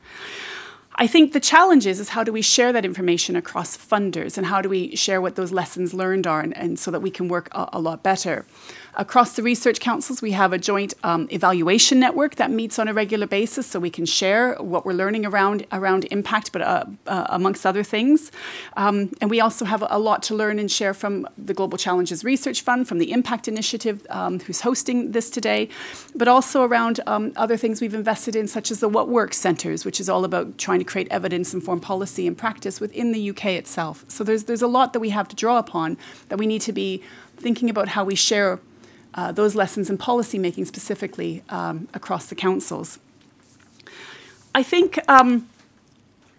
[0.98, 4.48] I think the challenge is, is how do we share that information across funders and
[4.48, 7.28] how do we share what those lessons learned are and, and so that we can
[7.28, 8.46] work a, a lot better.
[8.98, 12.94] Across the research councils, we have a joint um, evaluation network that meets on a
[12.94, 17.26] regular basis so we can share what we're learning around, around impact, but uh, uh,
[17.30, 18.32] amongst other things.
[18.78, 22.24] Um, and we also have a lot to learn and share from the Global Challenges
[22.24, 25.68] Research Fund, from the Impact Initiative, um, who's hosting this today,
[26.16, 29.84] but also around um, other things we've invested in, such as the What Works Centres,
[29.84, 33.48] which is all about trying to create evidence informed policy and practice within the UK
[33.48, 34.06] itself.
[34.08, 35.98] So there's, there's a lot that we have to draw upon
[36.30, 37.04] that we need to be
[37.36, 38.60] thinking about how we share
[39.16, 43.00] uh, those lessons in policy making specifically um, across the councils.
[44.54, 45.50] I think um,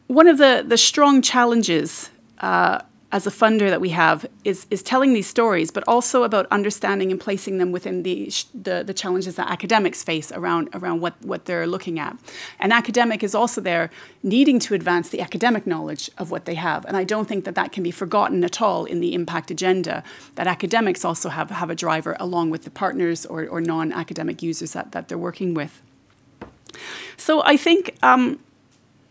[0.07, 2.81] one of the, the strong challenges uh,
[3.13, 7.13] as a funder that we have is, is telling these stories, but also about understanding
[7.13, 11.45] and placing them within the, the, the, challenges that academics face around, around what, what
[11.45, 12.17] they're looking at.
[12.59, 13.91] An academic is also there
[14.25, 16.85] needing to advance the academic knowledge of what they have.
[16.85, 20.03] And I don't think that that can be forgotten at all in the impact agenda,
[20.35, 24.43] that academics also have, have a driver along with the partners or, or non academic
[24.43, 25.81] users that, that they're working with.
[27.17, 28.41] So I think um,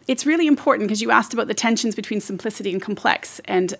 [0.07, 3.75] it's really important because you asked about the tensions between simplicity and complex and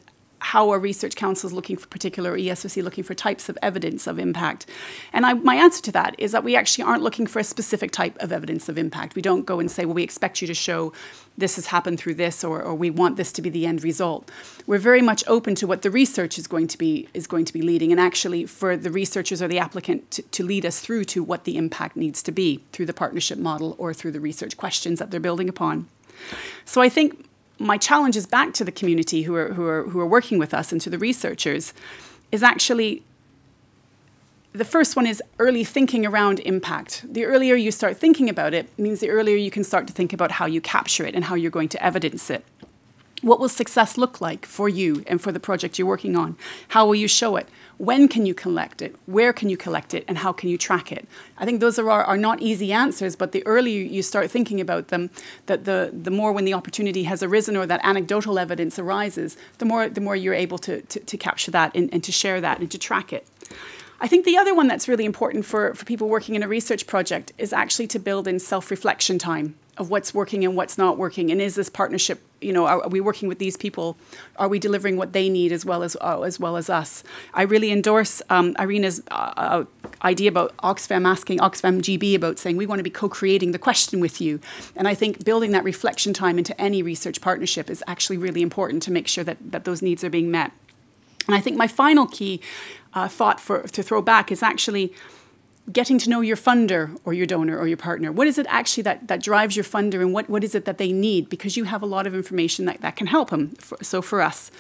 [0.46, 4.68] how are research councils looking for particular ESRC looking for types of evidence of impact?
[5.12, 7.90] And I, my answer to that is that we actually aren't looking for a specific
[7.90, 9.16] type of evidence of impact.
[9.16, 10.94] We don't go and say, well, we expect you to show
[11.36, 14.30] this has happened through this, or, or we want this to be the end result.
[14.68, 17.54] We're very much open to what the research is going to be is going to
[17.54, 21.06] be leading, and actually for the researchers or the applicant to, to lead us through
[21.06, 24.56] to what the impact needs to be through the partnership model or through the research
[24.58, 25.88] questions that they're building upon.
[26.66, 27.28] So I think
[27.60, 30.54] my challenge is back to the community who are, who are, who are working with
[30.54, 31.74] us and to the researchers
[32.32, 33.04] is actually
[34.52, 37.06] the first one is early thinking around impact.
[37.12, 40.14] The earlier you start thinking about it means the earlier you can start to think
[40.14, 42.46] about how you capture it and how you're going to evidence it.
[43.26, 46.38] What will success look like for you and for the project you're working on?
[46.68, 47.50] How will you show it?
[47.80, 48.96] When can you collect it?
[49.08, 50.06] Where can you collect it?
[50.08, 51.08] And how can you track it?
[51.40, 54.90] I think those are, are not easy answers, but the earlier you start thinking about
[54.90, 55.10] them,
[55.48, 59.66] that the, the more when the opportunity has arisen or that anecdotal evidence arises, the
[59.66, 62.60] more, the more you're able to, to, to capture that and, and to share that
[62.60, 63.26] and to track it.
[64.00, 66.86] I think the other one that's really important for, for people working in a research
[66.86, 70.98] project is actually to build in self reflection time of what's working and what's not
[70.98, 71.32] working?
[71.32, 73.98] And is this partnership you know are, are, we working with these people?
[74.38, 77.04] Are we delivering what they need as well as uh, as well as us?
[77.34, 79.66] I really endorse um, Irene's uh, uh
[80.04, 84.00] idea about oxfam asking oxfam gb about saying we want to be co-creating the question
[84.00, 84.40] with you.
[84.76, 88.84] And i think building that reflection time into any research partnership is actually really important
[88.84, 90.52] to make sure that, that those needs are being met.
[91.28, 92.42] And i think my final key
[92.94, 94.94] uh, thought for to throw back is actually
[95.72, 98.12] getting to know your funder or your donor or your partner.
[98.12, 100.78] What is it actually that, that drives your funder and what, what is it that
[100.78, 101.30] they need?
[101.30, 103.56] Because you have a lot of information that, that can help them.
[103.82, 104.52] So for us,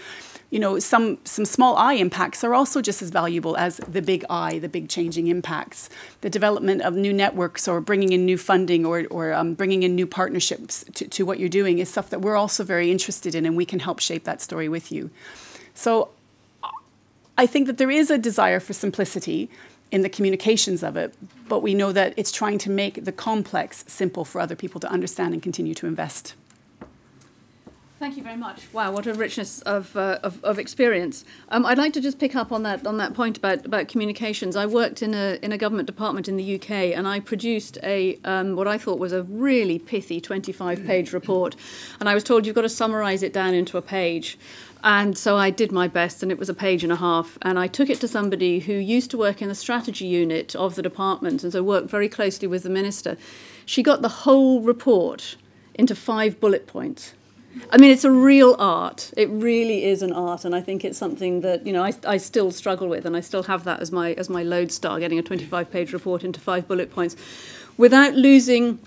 [0.49, 4.25] you know, some, some small I impacts are also just as valuable as the big
[4.29, 5.89] I, the big changing impacts.
[6.21, 9.95] The development of new networks or bringing in new funding or, or um, bringing in
[9.95, 13.45] new partnerships to, to what you're doing is stuff that we're also very interested in
[13.45, 15.11] and we can help shape that story with you.
[15.73, 16.09] So
[17.37, 19.49] I think that there is a desire for simplicity
[19.91, 21.13] in the communications of it,
[21.47, 24.89] but we know that it's trying to make the complex simple for other people to
[24.89, 26.33] understand and continue to invest.
[27.97, 28.67] Thank you very much.
[28.73, 31.23] Wow, what a richness of, uh, of, of, experience.
[31.47, 34.57] Um, I'd like to just pick up on that on that point about, about communications.
[34.57, 38.19] I worked in a in a government department in the UK, and I produced a
[38.25, 41.55] um, what I thought was a really pithy 25 page report,
[42.01, 44.37] and I was told you've got to summarise it down into a page.
[44.85, 47.39] And so I did my best, and it was a page and a half.
[47.41, 50.75] And I took it to somebody who used to work in the strategy unit of
[50.75, 53.17] the department, and so worked very closely with the minister.
[53.65, 55.37] She got the whole report
[55.73, 57.13] into five bullet points.
[57.71, 59.11] I mean, it's a real art.
[59.17, 62.17] It really is an art, and I think it's something that you know I, I
[62.17, 65.23] still struggle with, and I still have that as my as my lodestar, getting a
[65.23, 67.15] 25-page report into five bullet points,
[67.75, 68.77] without losing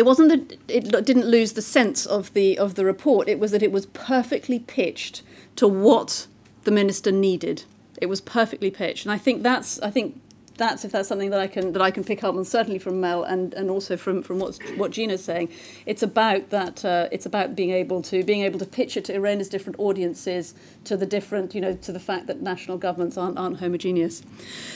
[0.00, 3.28] it wasn't that it didn't lose the sense of the of the report.
[3.28, 5.20] It was that it was perfectly pitched
[5.56, 6.26] to what
[6.64, 7.64] the minister needed.
[8.00, 10.18] It was perfectly pitched, and I think that's I think
[10.60, 13.00] that's if that's something that I can that I can pick up on certainly from
[13.00, 15.48] Mel and, and also from from what's, what Gina's saying.
[15.86, 16.84] It's about that.
[16.84, 20.54] Uh, it's about being able to being able to it to Irene's different audiences,
[20.84, 24.22] to the different you know to the fact that national governments aren't aren't homogeneous.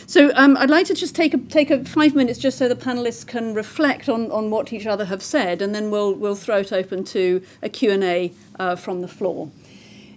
[0.06, 2.74] So um, I'd like to just take a take a five minutes just so the
[2.74, 6.58] panelists can reflect on on what each other have said, and then we'll we'll throw
[6.58, 9.50] it open to a Q and A uh, from the floor.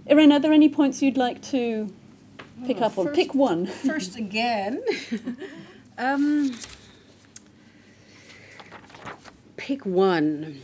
[0.09, 1.93] Irene, are there any points you'd like to
[2.66, 3.14] pick up on?
[3.14, 3.66] Pick one.
[3.66, 4.82] first again.
[5.97, 6.58] um,
[9.58, 10.60] pick one.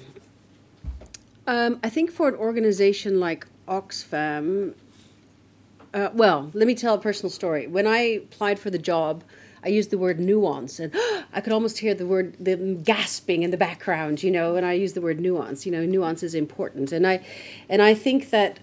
[1.45, 4.75] Um, I think for an organization like Oxfam,
[5.93, 7.67] uh, well, let me tell a personal story.
[7.67, 9.23] When I applied for the job,
[9.63, 10.93] I used the word nuance, and
[11.33, 14.55] I could almost hear the word the gasping in the background, you know.
[14.55, 15.65] And I used the word nuance.
[15.65, 17.25] You know, nuance is important, and I,
[17.69, 18.59] and I think that,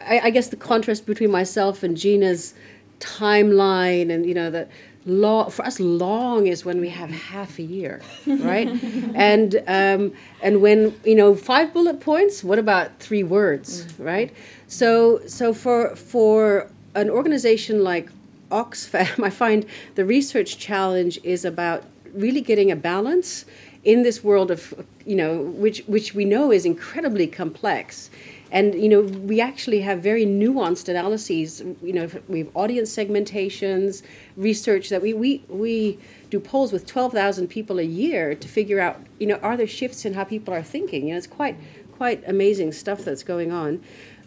[0.00, 2.54] I, I guess the contrast between myself and Gina's
[3.00, 4.68] timeline, and you know that
[5.04, 8.68] long for us long is when we have half a year right
[9.14, 14.04] and um, and when you know five bullet points what about three words mm.
[14.04, 14.32] right
[14.68, 18.10] so so for for an organization like
[18.52, 23.46] Oxfam, I find the research challenge is about really getting a balance
[23.84, 24.74] in this world of,
[25.04, 28.10] you know, which, which we know is incredibly complex.
[28.52, 31.62] And, you know, we actually have very nuanced analyses.
[31.82, 34.02] You know, we have audience segmentations,
[34.36, 35.98] research that we, we, we
[36.28, 40.04] do polls with 12,000 people a year to figure out, you know, are there shifts
[40.04, 41.08] in how people are thinking?
[41.08, 41.56] You know, it's quite,
[41.96, 43.82] quite amazing stuff that's going on.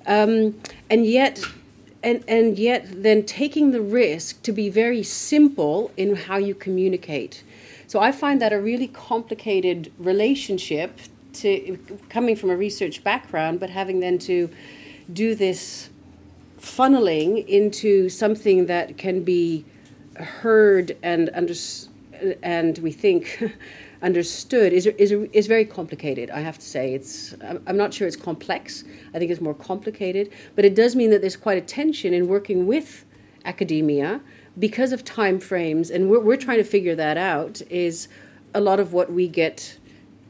[0.08, 0.60] Um,
[0.90, 1.40] and yet,
[2.06, 7.44] and and yet then taking the risk to be very simple in how you communicate.
[7.88, 11.00] So I find that a really complicated relationship
[11.34, 11.78] to
[12.10, 14.50] coming from a research background, but having then to
[15.12, 15.90] do this
[16.60, 19.66] funneling into something that can be
[20.16, 21.54] heard and under,
[22.42, 23.44] and we think
[24.06, 26.94] understood is, is, is very complicated, I have to say.
[26.94, 28.84] It's, I'm not sure it's complex.
[29.14, 30.32] I think it's more complicated.
[30.56, 33.04] But it does mean that there's quite a tension in working with
[33.46, 34.22] academia
[34.60, 35.90] because of time frames.
[35.90, 38.08] And we're, we're trying to figure that out is
[38.54, 39.78] a lot of what we get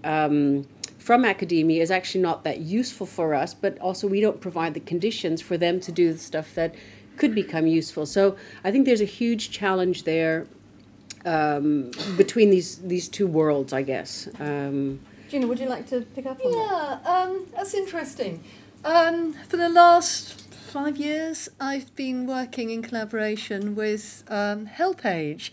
[0.06, 0.66] um,
[0.98, 4.80] from academia is actually not that useful for us, but also we don't provide the
[4.80, 6.74] conditions for them to do the stuff that
[7.18, 8.06] could become useful.
[8.06, 10.48] So I think there's a huge challenge there
[11.26, 14.28] um, between these these two worlds, I guess.
[14.40, 15.00] Um,
[15.30, 17.02] Gina, would you like to pick up on that?
[17.04, 18.44] Yeah, um, that's interesting.
[18.84, 25.50] Um, for the last five years, I've been working in collaboration with um, HelpAge,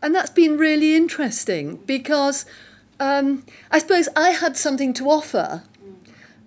[0.00, 2.46] and that's been really interesting because
[3.00, 5.64] um, I suppose I had something to offer,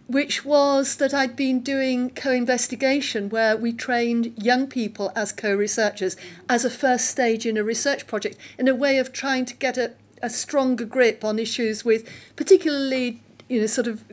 [0.09, 5.55] which was that I'd been doing co investigation where we trained young people as co
[5.55, 6.17] researchers
[6.49, 9.77] as a first stage in a research project in a way of trying to get
[9.77, 9.93] a,
[10.23, 14.03] a stronger grip on issues with particularly, you know, sort of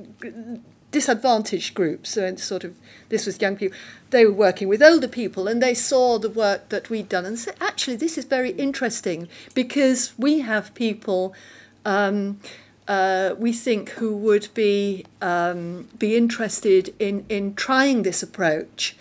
[0.90, 2.10] disadvantaged groups.
[2.10, 2.76] So, sort of,
[3.08, 3.78] this was young people.
[4.10, 7.38] They were working with older people and they saw the work that we'd done and
[7.38, 11.34] said, actually, this is very interesting because we have people.
[11.86, 12.40] Um,
[12.88, 18.96] uh, we think who would be um, be interested in in trying this approach.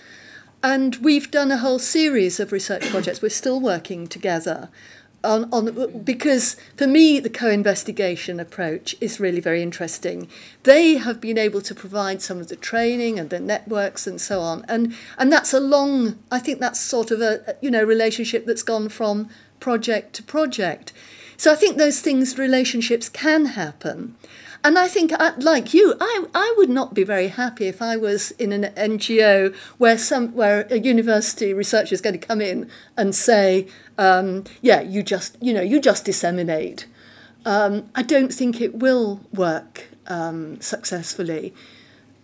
[0.63, 3.21] And we've done a whole series of research projects.
[3.21, 4.69] We're still working together
[5.25, 10.29] on, on because for me the co-investigation approach is really very interesting.
[10.63, 14.39] They have been able to provide some of the training and the networks and so
[14.41, 16.19] on, and and that's a long.
[16.31, 19.29] I think that's sort of a you know relationship that's gone from
[19.59, 20.93] project to project.
[21.37, 24.15] So I think those things, relationships can happen.
[24.65, 27.97] And I think, uh, like you, I, I would not be very happy if I
[27.97, 32.67] was in an NGO where some where a university researcher is going to come in
[32.97, 33.67] and say,
[33.99, 36.87] um, "Yeah, you just you know you just disseminate."
[37.45, 41.53] Um, I don't think it will work um, successfully,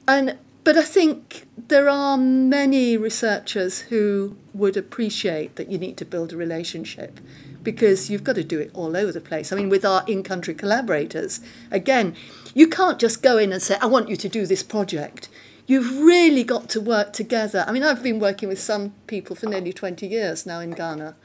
[0.08, 6.06] and but I think there are many researchers who would appreciate that you need to
[6.06, 7.20] build a relationship
[7.64, 9.52] because you've got to do it all over the place.
[9.52, 11.40] I mean, with our in country collaborators,
[11.70, 12.16] again,
[12.54, 15.30] you can't just go in and say, I want you to do this project.
[15.68, 17.64] You've really got to work together.
[17.68, 21.16] I mean, I've been working with some people for nearly 20 years now in Ghana.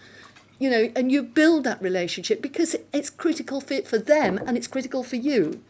[0.59, 4.67] You know, and you build that relationship because it's critical fit for them and it's
[4.67, 5.63] critical for you.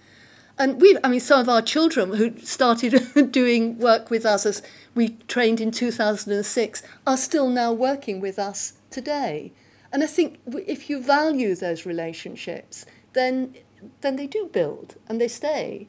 [0.59, 4.63] And we, I mean, some of our children who started doing work with us as
[4.95, 9.53] we trained in 2006 are still now working with us today.
[9.93, 13.55] And I think if you value those relationships, then
[14.01, 15.89] then they do build and they stay.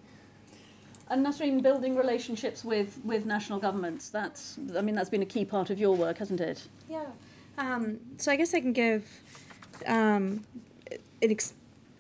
[1.10, 5.46] And Nasreen, building relationships with, with national governments, that's, I mean, that's been a key
[5.46, 6.68] part of your work, hasn't it?
[6.90, 7.06] Yeah.
[7.58, 9.22] Um, so I guess I can give
[9.86, 10.44] um,
[11.22, 11.54] an ex-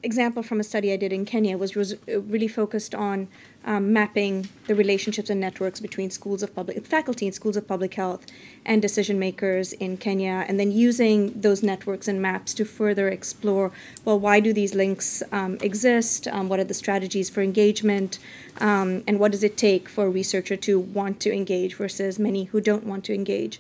[0.04, 3.30] example from a study I did in Kenya, was, was really focused on
[3.66, 7.94] um, mapping the relationships and networks between schools of public faculty and schools of public
[7.96, 8.26] health
[8.66, 13.72] and decision makers in Kenya, and then using those networks and maps to further explore
[14.06, 16.28] well, why do these links um, exist?
[16.28, 18.20] Um, what are the strategies for engagement?
[18.60, 22.46] Um, and what does it take for a researcher to want to engage versus many
[22.46, 23.60] who don't want to engage?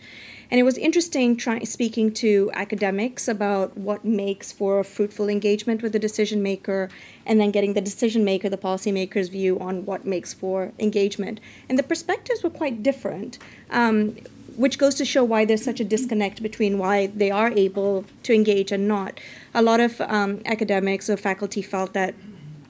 [0.50, 5.82] And it was interesting trying speaking to academics about what makes for a fruitful engagement
[5.82, 6.90] with the decision maker,
[7.26, 11.40] and then getting the decision maker, the policymaker's view on what makes for engagement.
[11.68, 13.38] And the perspectives were quite different.
[13.70, 14.16] Um,
[14.56, 18.34] which goes to show why there's such a disconnect between why they are able to
[18.34, 19.20] engage and not.
[19.54, 22.16] A lot of um, academics or faculty felt that,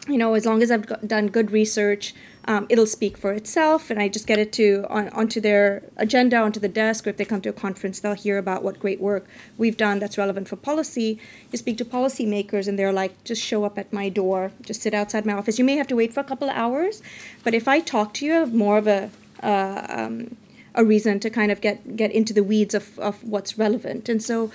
[0.05, 2.13] you know, as long as I've done good research,
[2.47, 6.37] um, it'll speak for itself, and I just get it to on, onto their agenda,
[6.37, 9.01] onto the desk, or if they come to a conference, they'll hear about what great
[9.01, 9.27] work
[9.57, 11.19] we've done that's relevant for policy.
[11.51, 14.93] You speak to policymakers, and they're like, just show up at my door, just sit
[14.93, 15.59] outside my office.
[15.59, 17.01] You may have to wait for a couple of hours,
[17.43, 19.09] but if I talk to you, I have more of a
[19.43, 20.37] uh, um,
[20.73, 24.23] a reason to kind of get get into the weeds of, of what's relevant, and
[24.23, 24.51] so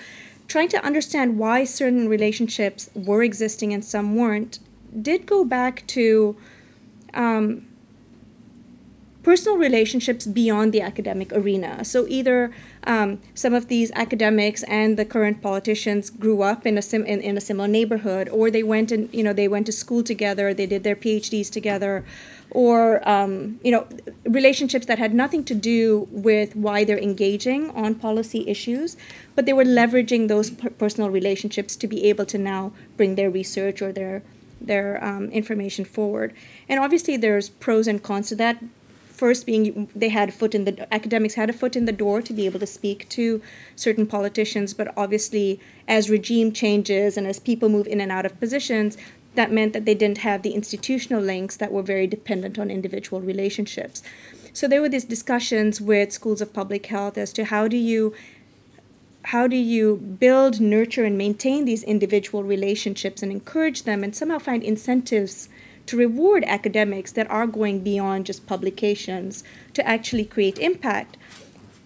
[0.48, 4.58] trying to understand why certain relationships were existing and some weren't
[5.00, 6.36] did go back to
[7.14, 7.66] um,
[9.22, 11.84] personal relationships beyond the academic arena.
[11.84, 12.52] So either
[12.84, 17.20] um, some of these academics and the current politicians grew up in a sim- in,
[17.20, 20.52] in a similar neighborhood, or they went and you know they went to school together,
[20.52, 22.04] they did their PhDs together,
[22.50, 23.86] or um, you know
[24.24, 28.96] relationships that had nothing to do with why they're engaging on policy issues,
[29.36, 33.30] but they were leveraging those per- personal relationships to be able to now bring their
[33.30, 34.22] research or their
[34.60, 36.32] their um, information forward.
[36.68, 38.62] And obviously, there's pros and cons to that
[39.12, 42.20] first being they had a foot in the academics had a foot in the door
[42.22, 43.40] to be able to speak to
[43.76, 48.38] certain politicians but obviously as regime changes and as people move in and out of
[48.40, 48.96] positions
[49.34, 53.20] that meant that they didn't have the institutional links that were very dependent on individual
[53.20, 54.02] relationships.
[54.52, 58.14] So there were these discussions with schools of public health as to how do you
[59.26, 64.38] how do you build nurture and maintain these individual relationships and encourage them and somehow
[64.38, 65.48] find incentives
[65.86, 71.16] to reward academics that are going beyond just publications to actually create impact.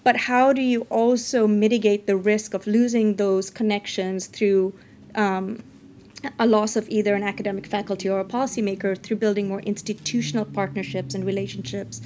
[0.05, 4.75] But how do you also mitigate the risk of losing those connections through
[5.15, 5.63] um,
[6.39, 11.15] a loss of either an academic faculty or a policymaker through building more institutional partnerships
[11.15, 12.01] and relationships.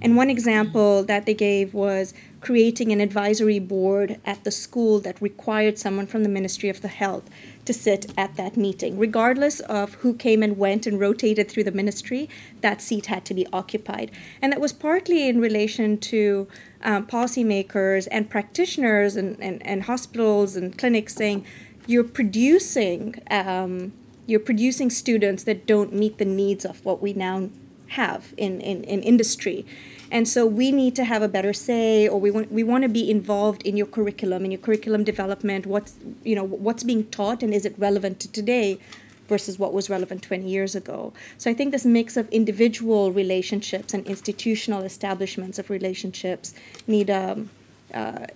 [0.00, 5.22] And one example that they gave was creating an advisory board at the school that
[5.22, 7.30] required someone from the Ministry of the Health
[7.64, 8.98] to sit at that meeting.
[8.98, 12.28] Regardless of who came and went and rotated through the ministry,
[12.60, 14.10] that seat had to be occupied.
[14.40, 16.48] And that was partly in relation to
[16.82, 21.44] um, policymakers and practitioners and, and, and hospitals and clinics saying,
[21.86, 23.92] you're producing um,
[24.26, 27.50] you're producing students that don't meet the needs of what we now
[27.88, 29.66] have in, in, in industry.
[30.12, 32.88] And so we need to have a better say, or we want we want to
[33.00, 35.64] be involved in your curriculum, in your curriculum development.
[35.64, 38.78] What's you know what's being taught, and is it relevant to today,
[39.26, 41.14] versus what was relevant 20 years ago.
[41.38, 46.54] So I think this mix of individual relationships and institutional establishments of relationships
[46.86, 47.48] need um,
[47.94, 48.26] uh,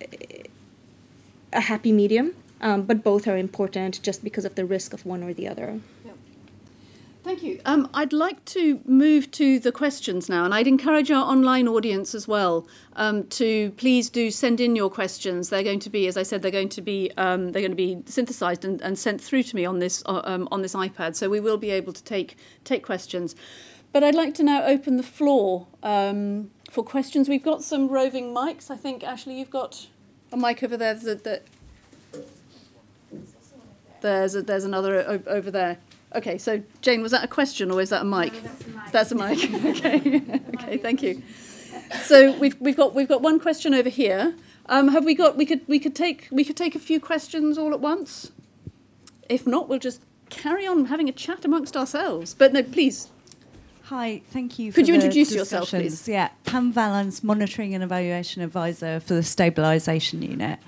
[1.52, 5.22] a happy medium, um, but both are important just because of the risk of one
[5.22, 5.80] or the other.
[7.26, 7.60] Thank you.
[7.64, 12.14] Um, I'd like to move to the questions now, and I'd encourage our online audience
[12.14, 15.48] as well um, to please do send in your questions.
[15.48, 17.76] They're going to be, as I said, they're going to be um, they're going to
[17.76, 21.16] be synthesised and, and, sent through to me on this uh, um, on this iPad,
[21.16, 23.34] so we will be able to take take questions.
[23.92, 27.28] But I'd like to now open the floor um, for questions.
[27.28, 28.70] We've got some roving mics.
[28.70, 29.88] I think Ashley, you've got
[30.30, 30.94] a mic over there.
[30.94, 31.42] That, that
[34.00, 35.78] there's a, there's another over there.
[36.14, 38.32] Okay, so Jane, was that a question or is that a mic?
[38.32, 38.50] No,
[38.92, 39.38] that's a mic.
[39.40, 39.64] That's a mic.
[39.84, 40.22] okay.
[40.54, 41.22] okay, thank you.
[42.02, 44.34] So we've we've got we've got one question over here.
[44.68, 47.58] Um, have we got we could we could take we could take a few questions
[47.58, 48.32] all at once?
[49.28, 50.00] If not, we'll just
[50.30, 52.34] carry on having a chat amongst ourselves.
[52.34, 53.08] But no, please.
[53.88, 54.72] Hi, thank you.
[54.72, 56.08] Could you introduce yourself, please?
[56.08, 60.58] Yeah, Pam Valance, Monitoring and Evaluation Advisor for the Stabilisation Unit.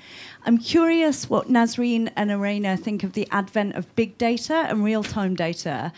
[0.47, 5.03] I'm curious what Nasreen and Irene think of the advent of big data and real
[5.03, 5.93] time data.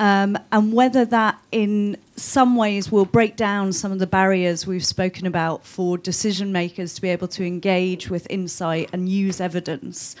[0.00, 4.84] Um, and whether that in some ways will break down some of the barriers we've
[4.84, 10.16] spoken about for decision makers to be able to engage with insight and use evidence.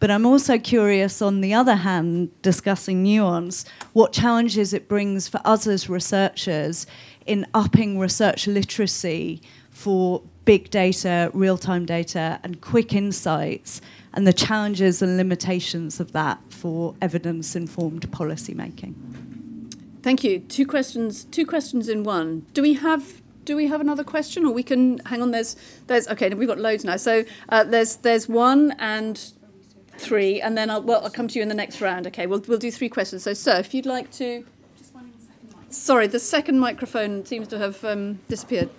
[0.00, 5.42] But I'm also curious, on the other hand, discussing nuance, what challenges it brings for
[5.44, 6.86] us as researchers
[7.26, 13.82] in upping research literacy for big data, real time data, and quick insights,
[14.14, 18.94] and the challenges and limitations of that for evidence informed policy making.
[20.02, 20.40] Thank you.
[20.40, 21.24] Two questions.
[21.24, 22.46] Two questions in one.
[22.54, 25.30] Do we have do we have another question, or we can hang on?
[25.30, 25.56] There's
[25.88, 26.32] there's okay.
[26.32, 26.96] We've got loads now.
[26.96, 29.32] So uh, there's there's one and
[30.00, 32.06] three, and then I'll well I'll come to you in the next round.
[32.06, 33.22] Okay, we'll we'll do three questions.
[33.22, 34.44] So sir, if you'd like to.
[35.68, 38.70] Sorry, the second microphone seems to have um, disappeared.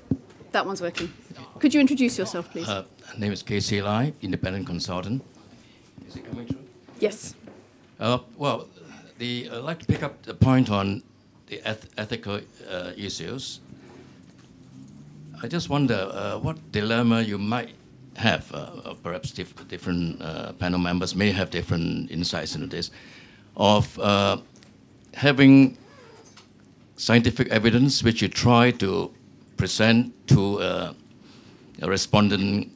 [0.52, 1.10] That one's working.
[1.60, 2.68] Could you introduce yourself, please?
[2.68, 2.84] Uh,
[3.18, 5.24] name is Casey Lai, independent consultant.
[6.06, 6.66] Is it coming through?
[7.00, 7.36] Yes.
[7.98, 8.68] Uh, well,
[9.20, 11.02] the, I'd like to pick up the point on
[11.48, 13.62] the eth- ethical uh, issues.
[15.42, 17.70] I just wonder uh, what dilemma you might
[18.18, 18.52] have.
[18.54, 22.92] Uh, perhaps dif- different uh, panel members may have different insights into this,
[23.56, 24.38] of uh,
[25.14, 25.78] having
[26.98, 29.12] scientific evidence which you try to
[29.58, 30.96] present to a
[31.82, 32.72] respondent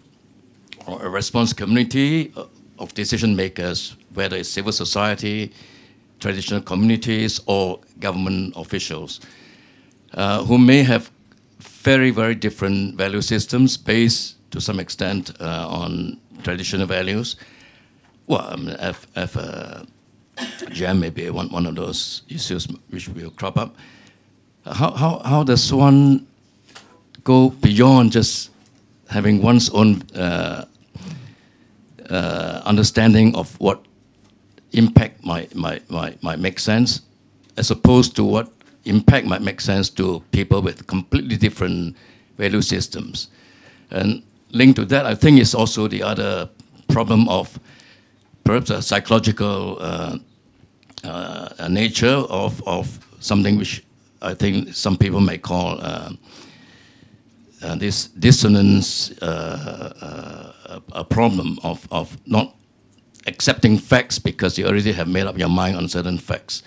[0.88, 2.34] or a response community
[2.80, 5.52] of decision makers, whether it's civil society,
[6.20, 9.20] traditional communities, or government officials,
[10.14, 11.12] uh, who may have
[11.60, 17.36] very, very different value systems based to some extent uh, on traditional values.
[18.28, 19.84] Well, I mean, F, F, uh,
[20.38, 23.76] GM may be one, one of those issues which will crop up.
[24.66, 26.26] How, how, how does one
[27.24, 28.52] go beyond just
[29.10, 30.66] having one's own uh,
[32.10, 33.86] uh, understanding of what
[34.72, 37.02] impact might, might, might, might make sense,
[37.58, 38.52] as opposed to what
[38.86, 41.96] impact might make sense to people with completely different
[42.38, 43.30] value systems.
[43.91, 44.24] And
[44.56, 46.49] linked to that, I think is also the other
[46.88, 47.60] problem of
[48.43, 50.18] perhaps a psychological uh,
[51.03, 53.84] uh, nature of, of something which
[54.22, 56.14] I think some people may call uh,
[57.62, 62.56] uh, this dissonance, uh, uh, a problem of, of not
[63.28, 66.64] accepting facts because you already have made up your mind on certain facts.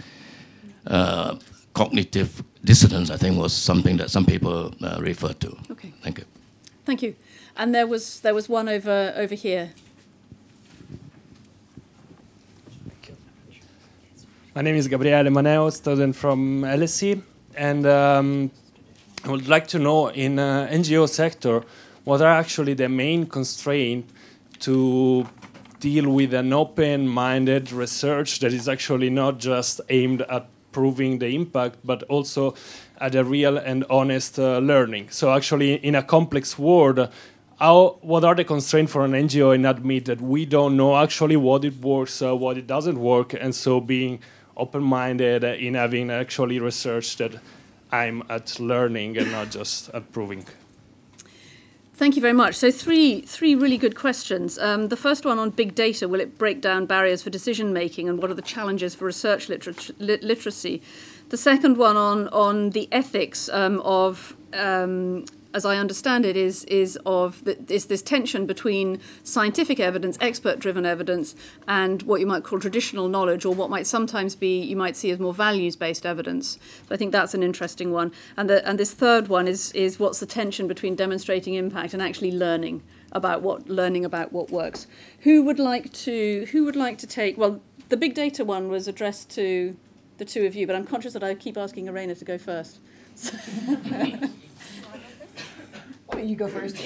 [0.86, 1.36] Uh,
[1.74, 5.57] cognitive dissonance, I think, was something that some people uh, refer to.
[5.70, 5.93] Okay.
[6.03, 6.24] Thank you.
[6.84, 7.14] Thank you.
[7.61, 9.70] And there was there was one over over here.
[14.54, 17.20] My name is Gabriele Maneo, student from LSE,
[17.56, 18.50] and um,
[19.24, 21.64] I would like to know in uh, NGO sector
[22.04, 24.12] what are actually the main constraints
[24.61, 25.26] to
[25.80, 31.78] deal with an open-minded research that is actually not just aimed at proving the impact,
[31.84, 32.54] but also
[33.00, 35.09] at a real and honest uh, learning.
[35.11, 37.09] So actually, in a complex world,
[37.59, 41.36] how, what are the constraints for an NGO in admit that we don't know actually
[41.36, 44.20] what it works, uh, what it doesn't work, and so being
[44.56, 47.32] open-minded in having actually research that
[47.90, 50.44] I'm at learning and not just at proving.
[51.94, 52.54] Thank you very much.
[52.54, 54.56] So three three really good questions.
[54.56, 58.09] Um, the first one on big data: Will it break down barriers for decision making,
[58.09, 60.80] and what are the challenges for research literature, lit- literacy?
[61.30, 65.24] The second one on on the ethics um, of um,
[65.55, 70.84] as I understand it, is is of the, is this tension between scientific evidence, expert-driven
[70.84, 71.34] evidence,
[71.66, 75.11] and what you might call traditional knowledge, or what might sometimes be you might see
[75.11, 76.59] as more values-based evidence.
[76.88, 78.12] So I think that's an interesting one.
[78.36, 82.03] And the, and this third one is is what's the tension between demonstrating impact and
[82.03, 82.82] actually learning
[83.12, 84.86] about what learning about what works.
[85.20, 87.38] Who would like to who would like to take?
[87.38, 89.76] Well, the big data one was addressed to
[90.18, 92.80] the two of you, but I'm conscious that I keep asking Irene to go first.
[96.16, 96.76] You go first?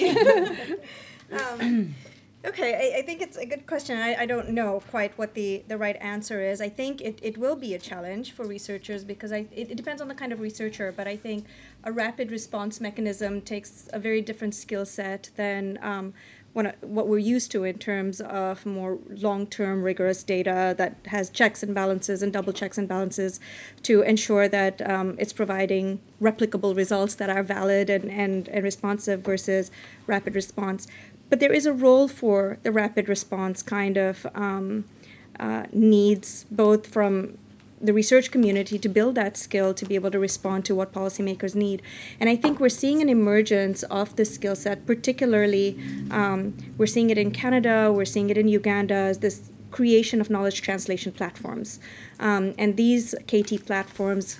[1.31, 1.95] um,
[2.45, 3.97] okay, I, I, think it's a good question.
[3.97, 6.61] I, I don't know quite what the, the right answer is.
[6.61, 10.01] I think it, it will be a challenge for researchers because I, it, it depends
[10.01, 11.45] on the kind of researcher, but I think
[11.83, 16.13] a rapid response mechanism takes a very different skill set than um,
[16.53, 21.29] what, what we're used to in terms of more long term rigorous data that has
[21.29, 23.39] checks and balances and double checks and balances
[23.81, 29.21] to ensure that um, it's providing replicable results that are valid and, and, and responsive
[29.21, 29.71] versus
[30.07, 30.87] rapid response.
[31.29, 34.85] But there is a role for the rapid response kind of um,
[35.39, 37.37] uh, needs, both from
[37.83, 41.53] the research community to build that skill to be able to respond to what policymakers
[41.53, 41.81] need.
[42.19, 45.77] And I think we're seeing an emergence of this skill set, particularly
[46.09, 50.29] um, we're seeing it in Canada, we're seeing it in Uganda, as this creation of
[50.29, 51.79] knowledge translation platforms.
[52.19, 54.39] Um, and these KT platforms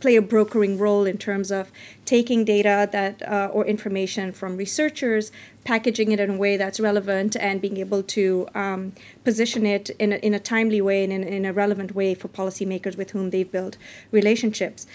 [0.00, 1.70] play a brokering role in terms of
[2.04, 5.32] taking data that uh, or information from researchers,
[5.64, 8.92] packaging it in a way that's relevant, and being able to um,
[9.24, 12.28] position it in a, in a timely way and in, in a relevant way for
[12.28, 13.76] policymakers with whom they've built
[14.10, 14.86] relationships.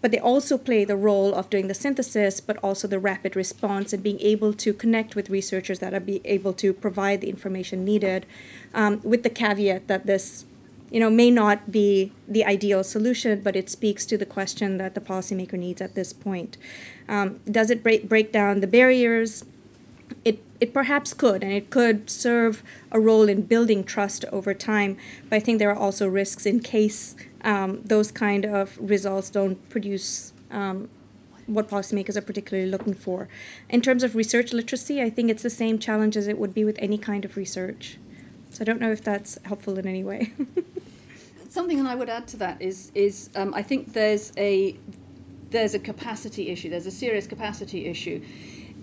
[0.00, 3.94] But they also play the role of doing the synthesis, but also the rapid response
[3.94, 7.86] and being able to connect with researchers that are be able to provide the information
[7.86, 8.26] needed,
[8.74, 10.44] um, with the caveat that this
[10.94, 14.94] you know, may not be the ideal solution, but it speaks to the question that
[14.94, 16.56] the policymaker needs at this point.
[17.08, 19.44] Um, does it break, break down the barriers?
[20.24, 24.96] It, it perhaps could, and it could serve a role in building trust over time.
[25.28, 29.68] But I think there are also risks in case um, those kind of results don't
[29.70, 30.88] produce um,
[31.46, 33.28] what policymakers are particularly looking for.
[33.68, 36.64] In terms of research literacy, I think it's the same challenge as it would be
[36.64, 37.98] with any kind of research.
[38.50, 40.32] So I don't know if that's helpful in any way.
[41.54, 44.76] Something that I would add to that is is um, I think there's a
[45.50, 46.68] there's a capacity issue.
[46.68, 48.24] There's a serious capacity issue.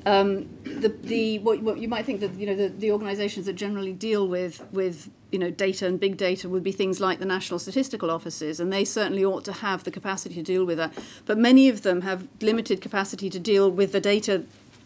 [0.06, 3.58] Um, the the what, what you might think that you know the, the organisations that
[3.58, 7.26] generally deal with with you know data and big data would be things like the
[7.26, 10.94] national statistical offices, and they certainly ought to have the capacity to deal with that.
[11.26, 14.46] But many of them have limited capacity to deal with the data,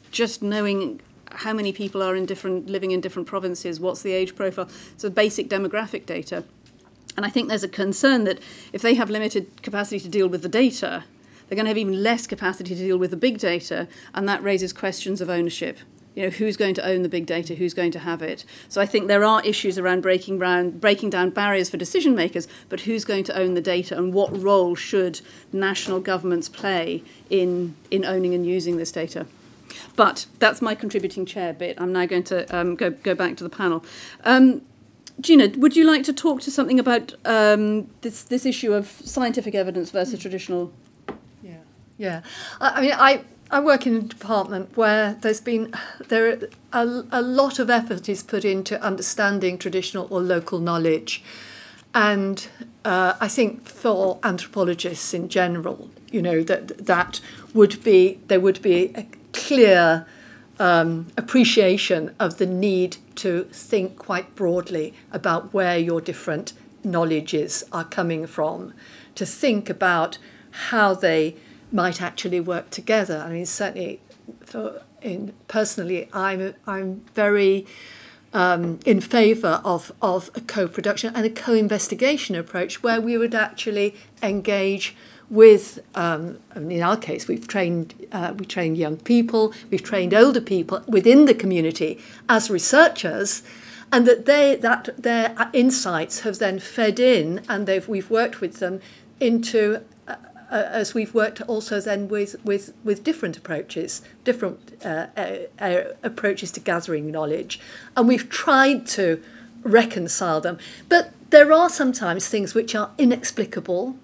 [0.09, 4.36] just knowing how many people are in different living in different provinces, what's the age
[4.36, 6.45] profile, so basic demographic data.
[7.18, 8.39] And I think there's a concern that
[8.74, 11.03] if they have limited capacity to deal with the data,
[11.47, 14.43] they're going to have even less capacity to deal with the big data, and that
[14.43, 15.78] raises questions of ownership.
[16.16, 17.55] You know, who's going to own the big data?
[17.55, 18.45] Who's going to have it?
[18.70, 22.47] So I think there are issues around breaking, around breaking down barriers for decision makers,
[22.70, 27.76] but who's going to own the data, and what role should national governments play in
[27.91, 29.26] in owning and using this data?
[29.95, 31.80] But that's my contributing chair bit.
[31.80, 33.84] I'm now going to um, go, go back to the panel.
[34.24, 34.61] Um,
[35.22, 39.55] Gina, would you like to talk to something about um, this, this issue of scientific
[39.55, 40.74] evidence versus traditional?
[41.41, 41.57] Yeah,
[41.97, 42.22] yeah.
[42.59, 45.74] I, I mean, I, I work in a department where there's been
[46.07, 46.39] there
[46.74, 51.24] a, a lot of effort is put into understanding traditional or local knowledge,
[51.93, 52.47] and
[52.84, 57.22] uh, I think for anthropologists in general, you know that that
[57.53, 60.05] would be there would be a clear
[60.60, 66.53] um, appreciation of the need to think quite broadly about where your different
[66.84, 68.74] knowledges are coming from,
[69.16, 70.18] to think about
[70.70, 71.36] how they
[71.72, 73.24] might actually work together.
[73.26, 73.99] I mean, certainly,
[74.41, 77.66] for in personally, I'm I'm very
[78.34, 83.95] um, in favour of of a co-production and a co-investigation approach where we would actually
[84.22, 84.95] engage
[85.30, 90.41] with, um, in our case, we've trained, uh, we trained young people, we've trained older
[90.41, 91.99] people within the community
[92.30, 93.43] as researchers,
[93.91, 98.59] and that they that their insights have then fed in, and they've we've worked with
[98.59, 98.82] them
[99.19, 99.82] into.
[100.07, 100.15] Uh,
[100.51, 105.07] uh, as we've worked also then with, with, with different approaches, different uh,
[106.03, 107.59] approaches to gathering knowledge,
[107.97, 109.19] and we've tried to
[109.63, 110.59] reconcile them.
[110.88, 113.97] But there are sometimes things which are inexplicable,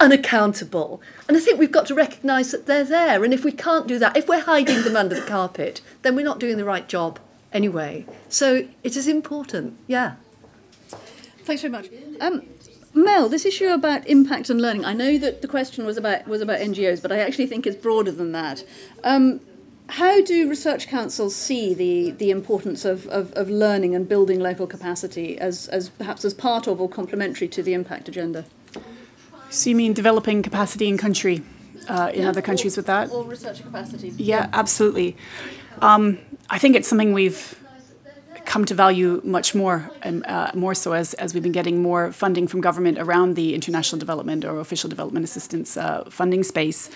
[0.00, 1.00] unaccountable.
[1.28, 3.24] And I think we've got to recognise that they're there.
[3.24, 6.24] And if we can't do that, if we're hiding them under the carpet, then we're
[6.24, 7.18] not doing the right job
[7.52, 8.06] anyway.
[8.28, 10.16] So it is important, yeah.
[11.44, 11.88] Thanks very much.
[12.20, 12.42] Um,
[12.94, 14.84] Mel, this issue about impact and learning.
[14.84, 17.76] I know that the question was about was about NGOs, but I actually think it's
[17.76, 18.64] broader than that.
[19.02, 19.40] Um,
[19.88, 24.66] how do research councils see the, the importance of, of, of learning and building local
[24.66, 28.46] capacity as, as perhaps as part of or complementary to the impact agenda?
[29.54, 31.40] So you mean developing capacity in country,
[31.88, 33.10] uh, in yeah, other countries or, with that?
[33.12, 34.12] Or research capacity.
[34.16, 35.16] Yeah, absolutely.
[35.80, 36.18] Um,
[36.50, 37.60] I think it's something we've
[38.46, 42.12] come to value much more, um, uh, more so as, as we've been getting more
[42.12, 46.90] funding from government around the international development or official development assistance uh, funding space.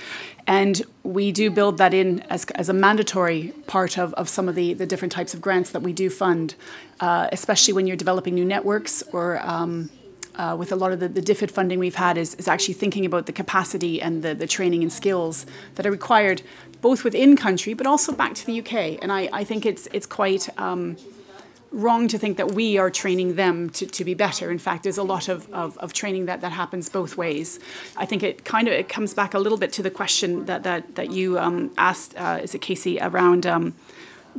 [0.48, 4.56] And we do build that in as, as a mandatory part of, of some of
[4.56, 6.56] the, the different types of grants that we do fund,
[6.98, 9.90] uh, especially when you're developing new networks or um,
[10.38, 13.04] uh, with a lot of the, the DFID funding we've had is, is actually thinking
[13.04, 16.42] about the capacity and the, the training and skills that are required
[16.80, 19.02] both within country but also back to the UK.
[19.02, 20.96] And I, I think it's, it's quite um,
[21.72, 24.50] wrong to think that we are training them to, to be better.
[24.50, 27.60] In fact, there's a lot of, of, of, training that, that happens both ways.
[27.96, 30.62] I think it kind of it comes back a little bit to the question that,
[30.62, 33.74] that, that you um, asked, uh, is it Casey, around um,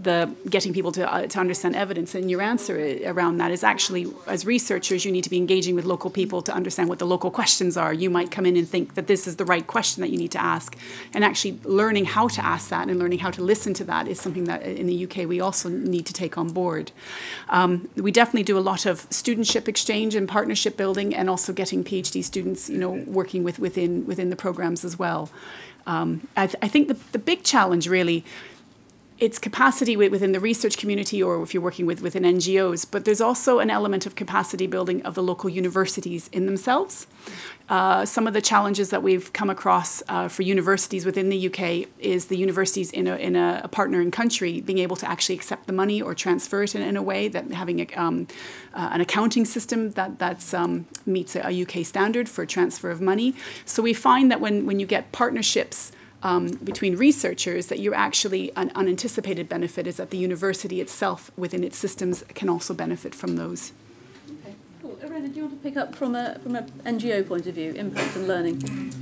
[0.03, 4.07] the getting people to, uh, to understand evidence and your answer around that is actually
[4.27, 7.29] as researchers you need to be engaging with local people to understand what the local
[7.29, 7.93] questions are.
[7.93, 10.31] You might come in and think that this is the right question that you need
[10.31, 10.77] to ask.
[11.13, 14.19] And actually learning how to ask that and learning how to listen to that is
[14.21, 16.91] something that in the uk we also need to take on board.
[17.49, 21.83] Um, we definitely do a lot of studentship exchange and partnership building and also getting
[21.83, 25.29] phd students you know working with within within the programs as well.
[25.87, 28.23] Um, I, th- I think the, the big challenge really
[29.19, 33.19] it's capacity within the research community or if you're working with within NGOs, but there's
[33.19, 37.05] also an element of capacity building of the local universities in themselves.
[37.67, 41.87] Uh, some of the challenges that we've come across uh, for universities within the UK
[41.99, 45.67] is the universities in a, in a, a, partnering country being able to actually accept
[45.67, 48.25] the money or transfer it in, in a way that having a, um,
[48.73, 53.01] uh, an accounting system that that's, um, meets a, a UK standard for transfer of
[53.01, 53.35] money.
[53.65, 55.91] So we find that when, when you get partnerships
[56.21, 61.63] um, between researchers that you're actually an unanticipated benefit is that the university itself within
[61.63, 63.71] its systems can also benefit from those.
[64.29, 64.99] Okay, cool.
[65.03, 67.71] Irene, do you want to pick up from a from an NGO point of view,
[67.71, 68.93] impact and learning?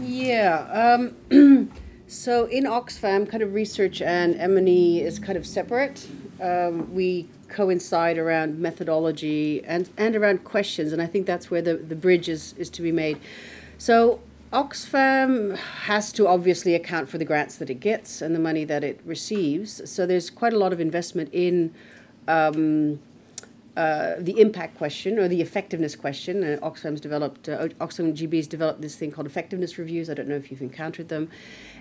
[0.00, 1.06] Yeah.
[1.30, 1.70] Um,
[2.08, 6.06] so in Oxfam, kind of research and M&E is kind of separate.
[6.40, 11.76] Um, we coincide around methodology and, and around questions, and I think that's where the,
[11.76, 13.20] the bridge is, is to be made.
[13.78, 14.20] So
[14.54, 18.84] Oxfam has to obviously account for the grants that it gets and the money that
[18.84, 19.90] it receives.
[19.90, 21.74] So there's quite a lot of investment in
[22.28, 23.00] um,
[23.76, 26.44] uh, the impact question or the effectiveness question.
[26.44, 30.08] Uh, Oxfam's developed, uh, Oxfam GB's developed this thing called effectiveness reviews.
[30.08, 31.28] I don't know if you've encountered them.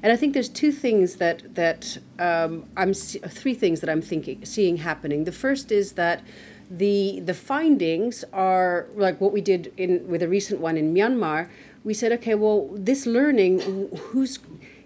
[0.02, 4.44] And I think there's two things that that um, I'm three things that I'm thinking
[4.46, 5.26] seeing happening.
[5.26, 6.24] The first is that
[6.72, 11.50] the the findings are like what we did in with a recent one in Myanmar
[11.84, 14.40] we said, okay, well, this learning, who's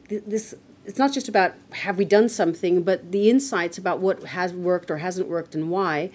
[0.09, 0.55] this?
[0.85, 4.89] It's not just about have we done something, but the insights about what has worked
[4.89, 6.11] or hasn't worked and why.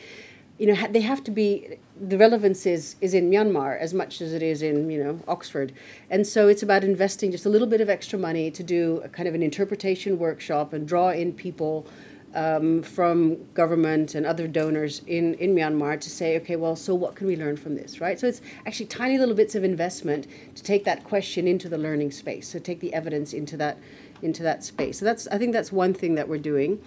[0.59, 1.79] You know, they have to be.
[2.01, 5.73] The relevance is is in Myanmar as much as it is in you know Oxford,
[6.11, 9.09] and so it's about investing just a little bit of extra money to do a
[9.09, 11.87] kind of an interpretation workshop and draw in people
[12.35, 17.15] um, from government and other donors in, in Myanmar to say, okay, well, so what
[17.15, 18.19] can we learn from this, right?
[18.19, 22.11] So it's actually tiny little bits of investment to take that question into the learning
[22.13, 23.79] space, so take the evidence into that
[24.23, 25.01] into that space.
[25.01, 26.81] So that's I think that's one thing that we're doing.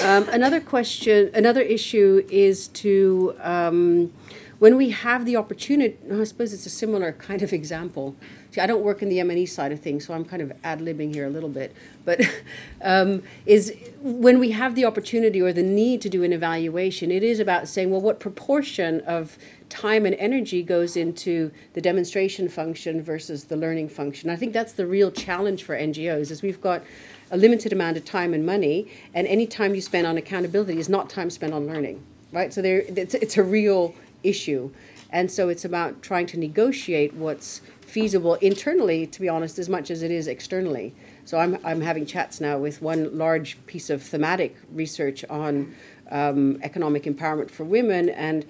[0.00, 4.12] Um, another question, another issue is to um,
[4.58, 5.96] when we have the opportunity.
[6.12, 8.16] I suppose it's a similar kind of example
[8.58, 11.14] see, I don't work in the M&E side of things, so I'm kind of ad-libbing
[11.14, 11.74] here a little bit.
[12.04, 12.20] But
[12.82, 17.22] um, is when we have the opportunity or the need to do an evaluation, it
[17.22, 19.38] is about saying, well, what proportion of
[19.68, 24.30] time and energy goes into the demonstration function versus the learning function.
[24.30, 26.82] I think that's the real challenge for NGOs is we've got
[27.30, 30.88] a limited amount of time and money, and any time you spend on accountability is
[30.88, 32.02] not time spent on learning,
[32.32, 32.54] right?
[32.54, 34.70] So there, it's, it's a real issue.
[35.10, 39.90] And so it's about trying to negotiate what's feasible internally, to be honest, as much
[39.90, 40.94] as it is externally.
[41.24, 45.74] So I'm, I'm having chats now with one large piece of thematic research on
[46.10, 48.44] um, economic empowerment for women, and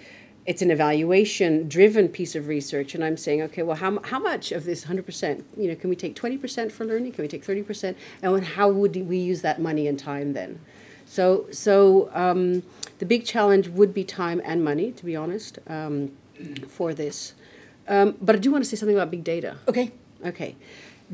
[0.48, 4.50] it's an evaluation driven piece of research and i'm saying okay well how, how much
[4.50, 7.94] of this 100% you know can we take 20% for learning can we take 30%
[8.22, 10.58] and how would we use that money and time then
[11.08, 12.62] so so um,
[12.98, 16.12] the big challenge would be time and money to be honest um,
[16.68, 17.34] for this
[17.88, 19.90] um, but i do want to say something about big data Okay.
[20.24, 20.54] okay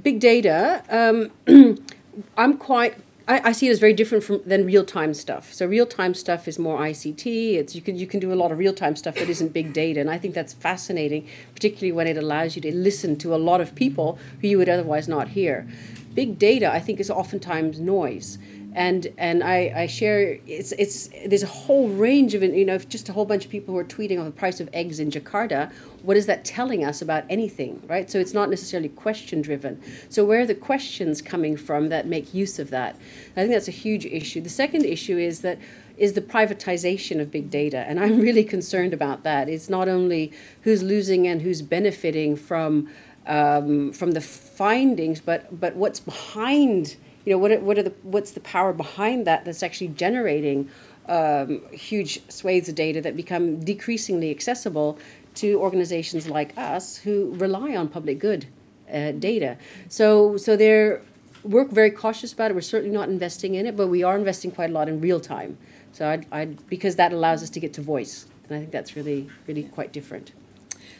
[0.02, 1.78] big data um,
[2.36, 5.52] i'm quite I, I, see it as very different from than real time stuff.
[5.54, 7.54] So real time stuff is more ICT.
[7.54, 9.72] It's you can you can do a lot of real time stuff that isn't big
[9.72, 13.36] data, and I think that's fascinating, particularly when it allows you to listen to a
[13.36, 15.66] lot of people who you would otherwise not hear.
[16.12, 18.38] Big data, I think, is oftentimes noise
[18.74, 23.08] and and I, I share it's it's there's a whole range of you know just
[23.08, 25.72] a whole bunch of people who are tweeting on the price of eggs in Jakarta.
[26.02, 28.10] What is that telling us about anything right?
[28.10, 29.80] So it's not necessarily question driven.
[30.08, 32.96] So where are the questions coming from that make use of that?
[33.36, 34.40] I think that's a huge issue.
[34.40, 35.58] The second issue is that
[35.96, 37.78] is the privatization of big data.
[37.78, 39.48] And I'm really concerned about that.
[39.48, 42.88] It's not only who's losing and who's benefiting from
[43.26, 48.32] um, from the findings but but what's behind you know what what are the what's
[48.32, 50.68] the power behind that that's actually generating
[51.08, 54.98] um, huge swathes of data that become decreasingly accessible
[55.34, 58.46] to organizations like us who rely on public good
[58.92, 59.56] uh, data.
[59.88, 61.02] So so they're
[61.42, 62.54] we're very cautious about it.
[62.54, 65.20] We're certainly not investing in it, but we are investing quite a lot in real
[65.20, 65.58] time.
[65.92, 68.96] So I'd, I'd because that allows us to get to voice, and I think that's
[68.96, 70.32] really really quite different.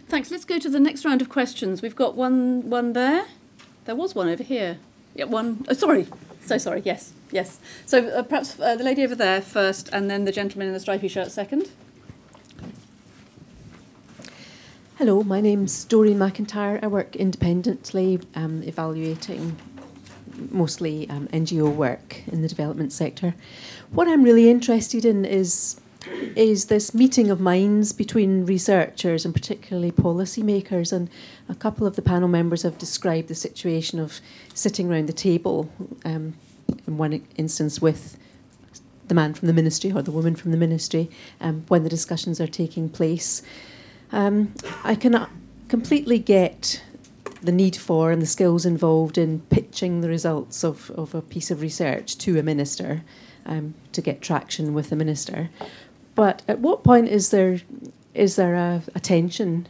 [0.09, 0.31] Thanks.
[0.31, 1.81] Let's go to the next round of questions.
[1.83, 3.27] We've got one one there.
[3.87, 4.79] There was one over here.
[5.15, 5.65] Yeah, one.
[5.69, 6.07] Oh, sorry.
[6.45, 6.83] So sorry.
[6.85, 7.59] Yes, yes.
[7.87, 10.81] So uh, perhaps uh, the lady over there first, and then the gentleman in the
[10.81, 11.71] stripy shirt second.
[14.97, 16.83] Hello, my name's Doreen McIntyre.
[16.83, 19.57] I work independently, um, evaluating
[20.51, 23.35] mostly um, NGO work in the development sector.
[23.91, 25.81] What I'm really interested in is
[26.37, 30.93] is this meeting of minds between researchers and particularly policymakers.
[30.93, 31.09] And
[31.49, 34.21] a couple of the panel members have described the situation of
[34.55, 35.71] sitting around the table,
[36.05, 36.35] um,
[36.87, 38.17] in one instance with
[39.07, 42.41] the man from the ministry or the woman from the ministry, um, when the discussions
[42.41, 43.43] are taking place.
[44.13, 45.27] Um, I can
[45.69, 46.83] completely get
[47.43, 51.51] the need for and the skills involved in pitching the results of, of a piece
[51.51, 53.03] of research to a minister
[53.47, 55.51] um, to get traction with the minister.
[56.15, 57.61] But at what point is there
[58.15, 59.67] is there a, a tension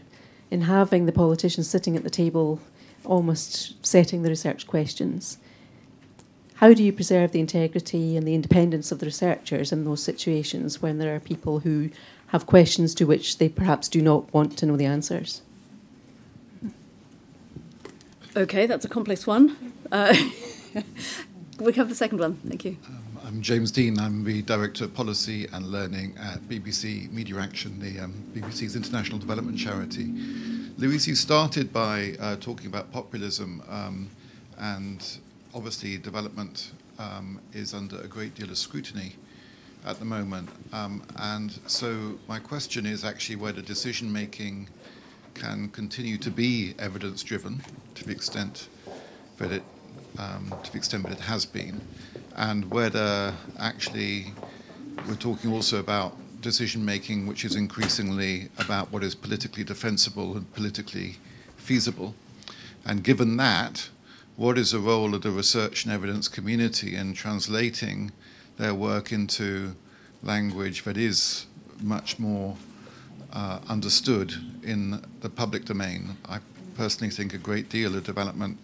[0.51, 2.61] in having the politicians sitting at the table,
[3.05, 5.39] almost setting the research questions?
[6.57, 10.81] How do you preserve the integrity and the independence of the researchers in those situations
[10.81, 11.91] when there are people who
[12.29, 15.43] have questions to which they perhaps do not want to know the answers?
[18.37, 19.57] Okay, that's a complex one.
[19.93, 20.15] Uh,
[21.61, 22.35] we have the second one.
[22.47, 22.77] Thank you.
[22.87, 23.99] Um, I'm James Deane.
[23.99, 29.19] I'm the Director of Policy and Learning at BBC Media Action, the um, BBC's international
[29.19, 30.13] development charity.
[30.79, 34.09] Louise, you started by uh, talking about populism, um,
[34.59, 35.19] and
[35.53, 36.71] obviously development
[37.01, 39.17] um, is under a great deal of scrutiny
[39.85, 40.49] at the moment.
[40.73, 44.69] Um, and so my question is actually whether decision making
[45.35, 47.63] can continue to be evidence driven
[47.97, 48.69] to the extent
[49.39, 49.65] that it
[50.19, 51.81] um, to the extent that it has been
[52.35, 54.33] and whether actually
[55.07, 60.53] we're talking also about decision making which is increasingly about what is politically defensible and
[60.53, 61.17] politically
[61.57, 62.15] feasible.
[62.85, 63.89] And given that,
[64.37, 68.13] what is the role of the research and evidence community in translating
[68.59, 69.75] their work into
[70.23, 71.47] language that is
[71.81, 72.57] much more
[73.33, 76.17] uh, understood in the public domain?
[76.29, 76.41] I
[76.77, 78.59] personally think a great deal of development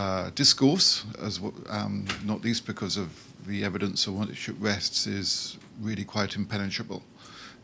[0.00, 3.08] uh, discourse, as um, not least because of
[3.46, 7.02] the evidence on which it rests, is really quite impenetrable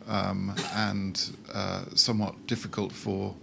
[0.07, 3.35] um, and uh, somewhat difficult for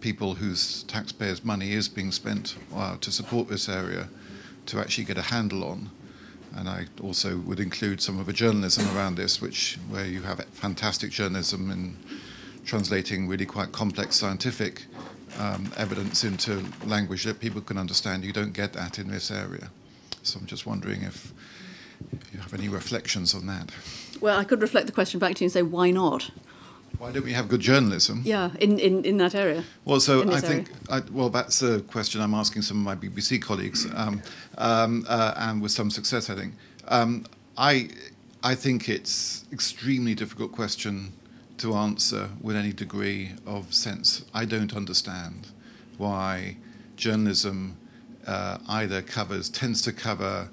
[0.00, 4.10] people whose taxpayers' money is being spent uh, to support this area
[4.66, 5.90] to actually get a handle on.
[6.54, 10.44] And I also would include some of the journalism around this, which where you have
[10.52, 11.96] fantastic journalism in
[12.66, 14.84] translating really quite complex scientific
[15.38, 18.24] um, evidence into language that people can understand.
[18.24, 19.70] You don't get that in this area.
[20.22, 21.32] So I'm just wondering if
[22.32, 23.70] you have any reflections on that.
[24.20, 26.30] Well, I could reflect the question back to you and say, why not?
[26.98, 28.22] Why don't we have good journalism?
[28.24, 29.62] Yeah, in, in, in that area.
[29.84, 33.40] Well, so I think, I, well, that's a question I'm asking some of my BBC
[33.40, 34.20] colleagues, um,
[34.56, 36.54] um, uh, and with some success, I think.
[36.88, 37.24] Um,
[37.56, 37.90] I,
[38.42, 41.12] I think it's extremely difficult question
[41.58, 44.24] to answer with any degree of sense.
[44.32, 45.48] I don't understand
[45.96, 46.56] why
[46.96, 47.76] journalism
[48.26, 50.48] uh, either covers, tends to cover,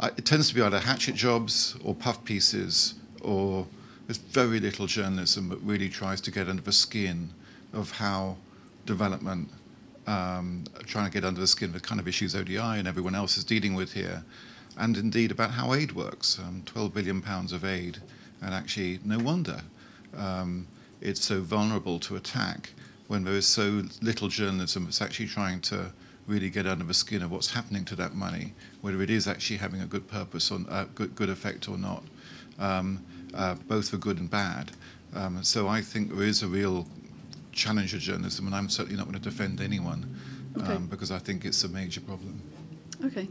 [0.00, 3.66] uh, it tends to be either hatchet jobs or puff pieces or
[4.06, 7.30] there's very little journalism that really tries to get under the skin
[7.72, 8.36] of how
[8.86, 9.48] development,
[10.06, 13.14] um, trying to get under the skin of the kind of issues ODI and everyone
[13.14, 14.22] else is dealing with here,
[14.78, 16.38] and indeed about how aid works.
[16.38, 17.98] Um, 12 billion pounds of aid,
[18.42, 19.62] and actually, no wonder
[20.16, 20.66] um,
[21.00, 22.70] it's so vulnerable to attack
[23.08, 25.92] when there is so little journalism that's actually trying to
[26.26, 29.58] really get under the skin of what's happening to that money, whether it is actually
[29.58, 32.02] having a good purpose or uh, good, good effect or not,
[32.58, 33.04] um,
[33.34, 34.70] uh, both for good and bad.
[35.14, 36.86] Um, so I think there is a real
[37.52, 40.18] challenge of journalism, and I'm certainly not going to defend anyone
[40.56, 40.78] um, okay.
[40.88, 42.40] because I think it's a major problem.
[43.04, 43.28] Okay,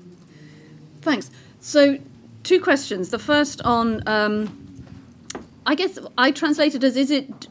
[1.01, 1.31] thanks.
[1.59, 1.97] So,
[2.43, 3.09] two questions.
[3.09, 4.62] The first on, um,
[5.65, 7.47] I guess I translated as: Is it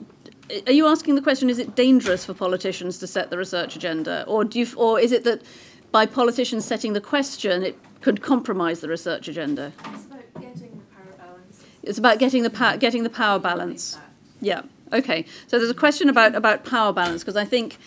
[0.66, 1.48] are you asking the question?
[1.48, 5.12] Is it dangerous for politicians to set the research agenda, or do you, or is
[5.12, 5.42] it that
[5.90, 9.72] by politicians setting the question, it could compromise the research agenda?
[9.84, 11.64] It's about getting the power balance.
[11.82, 13.98] It's about getting the pa- getting the power balance.
[14.40, 14.62] Yeah.
[14.92, 15.24] Okay.
[15.46, 17.78] So there's a question about about power balance because I think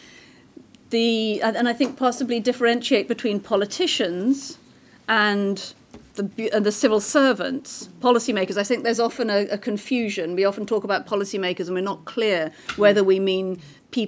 [0.89, 4.57] the and I think possibly differentiate between politicians
[5.07, 5.73] and
[6.15, 10.35] the, uh, the civil servants, policymakers, I think there's often a, a, confusion.
[10.35, 13.61] We often talk about policymakers and we're not clear whether we mean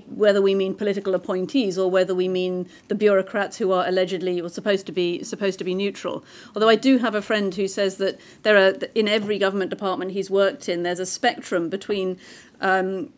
[0.08, 4.50] whether we mean political appointees or whether we mean the bureaucrats who are allegedly or
[4.50, 6.26] supposed to be supposed to be neutral.
[6.54, 10.12] Although I do have a friend who says that there are in every government department
[10.12, 12.20] he's worked in, there's a spectrum between
[12.60, 13.14] um,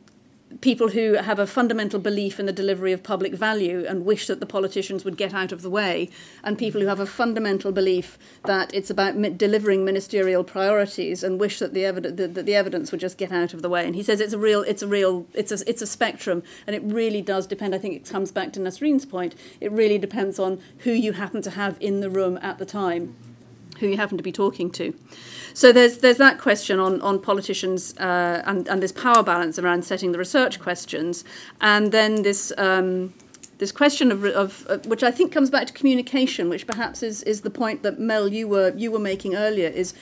[0.61, 4.39] people who have a fundamental belief in the delivery of public value and wish that
[4.39, 6.09] the politicians would get out of the way,
[6.43, 11.39] and people who have a fundamental belief that it's about mi- delivering ministerial priorities and
[11.39, 13.85] wish that the, evid- the, the, the evidence would just get out of the way.
[13.85, 16.76] And he says it's a real, it's a real, it's a, it's a spectrum, and
[16.76, 17.76] it really does depend.
[17.76, 19.35] I think it comes back to Nasreen's point.
[19.61, 23.15] It really depends on who you happen to have in the room at the time,
[23.80, 24.93] who you happen to be talking to.
[25.53, 29.84] So there's there's that question on on politicians uh, and and this power balance around
[29.84, 31.23] setting the research questions,
[31.61, 32.53] and then this.
[32.57, 33.14] Um,
[33.60, 37.23] this question of, of uh, which I think comes back to communication, which perhaps is,
[37.23, 39.93] is the point that Mel you were you were making earlier, is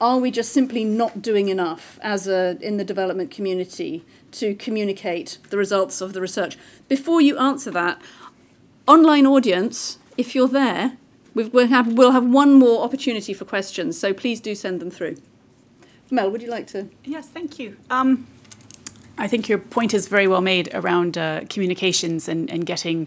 [0.00, 5.38] are we just simply not doing enough as a in the development community to communicate
[5.50, 6.58] the results of the research?
[6.88, 8.02] Before you answer that,
[8.86, 10.96] online audience, if you're there,
[11.36, 14.90] We've, we'll, have, we'll have one more opportunity for questions, so please do send them
[14.90, 15.16] through.
[16.10, 16.88] Mel, would you like to?
[17.04, 17.76] Yes, thank you.
[17.90, 18.26] Um,
[19.18, 23.06] I think your point is very well made around uh, communications and, and getting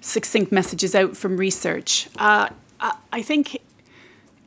[0.00, 2.08] succinct messages out from research.
[2.18, 2.48] Uh,
[3.12, 3.60] I think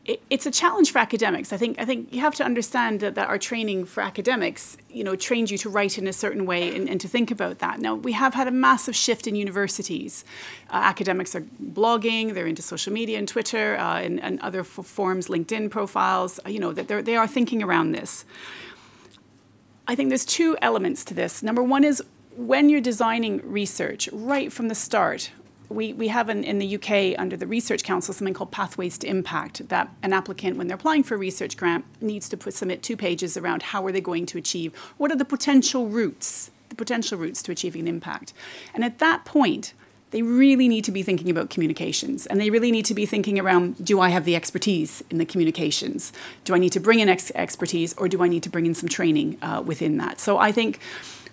[0.05, 1.53] it, it's a challenge for academics.
[1.53, 5.03] I think I think you have to understand that, that our training for academics, you
[5.03, 7.79] know, trains you to write in a certain way and, and to think about that.
[7.79, 10.25] Now we have had a massive shift in universities.
[10.69, 14.65] Uh, academics are blogging, they're into social media and Twitter uh, and, and, other f-
[14.67, 16.39] forms, LinkedIn profiles.
[16.45, 18.25] You know that they are thinking around this.
[19.87, 21.43] I think there's two elements to this.
[21.43, 22.03] Number one is
[22.35, 25.31] when you're designing research right from the start,
[25.69, 29.07] we, we have in, in the UK under the Research Council something called Pathways to
[29.07, 32.83] Impact that an applicant, when they're applying for a research grant, needs to put, submit
[32.83, 36.75] two pages around how are they going to achieve, what are the potential routes, the
[36.75, 38.33] potential routes to achieving an impact.
[38.73, 39.73] And at that point,
[40.13, 43.39] they really need to be thinking about communications and they really need to be thinking
[43.39, 46.13] around do I have the expertise in the communications?
[46.43, 48.75] Do I need to bring in ex- expertise or do I need to bring in
[48.75, 50.19] some training uh, within that?
[50.19, 50.79] So I think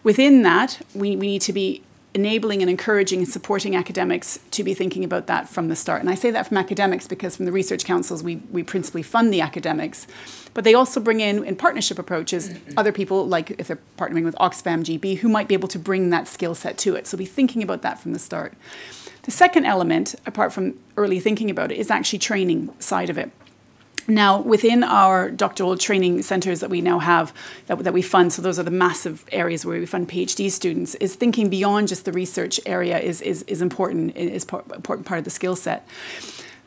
[0.03, 1.83] within that, we, we need to be
[2.13, 6.01] enabling and encouraging and supporting academics to be thinking about that from the start.
[6.01, 9.33] And I say that from academics because from the research councils, we, we principally fund
[9.33, 10.07] the academics,
[10.53, 14.35] but they also bring in, in partnership approaches, other people, like if they're partnering with
[14.37, 17.07] Oxfam GB, who might be able to bring that skill set to it.
[17.07, 18.55] So be thinking about that from the start.
[19.23, 23.31] The second element, apart from early thinking about it, is actually training side of it.
[24.09, 27.33] Now, within our doctoral training centres that we now have,
[27.67, 30.95] that, that we fund, so those are the massive areas where we fund PhD students,
[30.97, 35.19] is thinking beyond just the research area is, is, is important, is part, important part
[35.19, 35.87] of the skill set.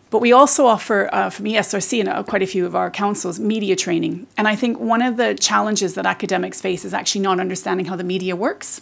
[0.09, 3.39] But we also offer uh, from ESRC and uh, quite a few of our councils
[3.39, 4.27] media training.
[4.37, 7.95] And I think one of the challenges that academics face is actually not understanding how
[7.95, 8.81] the media works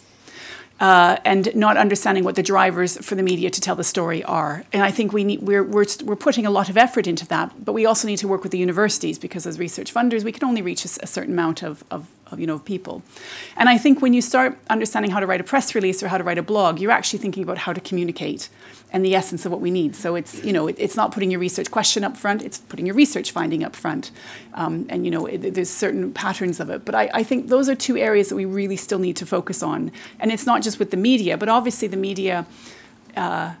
[0.80, 4.64] uh, and not understanding what the drivers for the media to tell the story are.
[4.72, 7.64] And I think we need, we're, we're, we're putting a lot of effort into that,
[7.64, 10.44] but we also need to work with the universities because as research funders, we can
[10.44, 13.02] only reach a, a certain amount of, of, of, you know, people.
[13.56, 16.18] And I think when you start understanding how to write a press release or how
[16.18, 18.48] to write a blog, you're actually thinking about how to communicate
[18.92, 19.96] and the essence of what we need.
[19.96, 22.86] So it's you know it, it's not putting your research question up front; it's putting
[22.86, 24.10] your research finding up front.
[24.54, 26.84] Um, and you know it, there's certain patterns of it.
[26.84, 29.62] But I, I think those are two areas that we really still need to focus
[29.62, 29.90] on.
[30.20, 32.46] And it's not just with the media, but obviously the media.
[33.16, 33.54] Uh,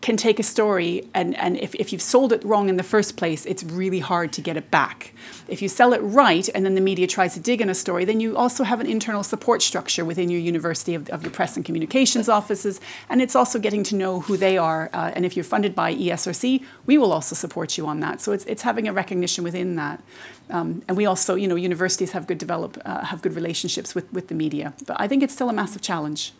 [0.00, 3.16] can take a story and, and if, if you've sold it wrong in the first
[3.16, 5.12] place, it's really hard to get it back.
[5.48, 8.04] If you sell it right and then the media tries to dig in a story,
[8.04, 11.56] then you also have an internal support structure within your university of, of your press
[11.56, 14.88] and communications offices, and it's also getting to know who they are.
[14.92, 18.20] Uh, and if you're funded by ESRC, we will also support you on that.
[18.20, 20.02] So it's, it's having a recognition within that.
[20.50, 24.10] Um, and we also, you know, universities have good develop, uh, have good relationships with,
[24.12, 24.74] with the media.
[24.86, 26.32] But I think it's still a massive challenge.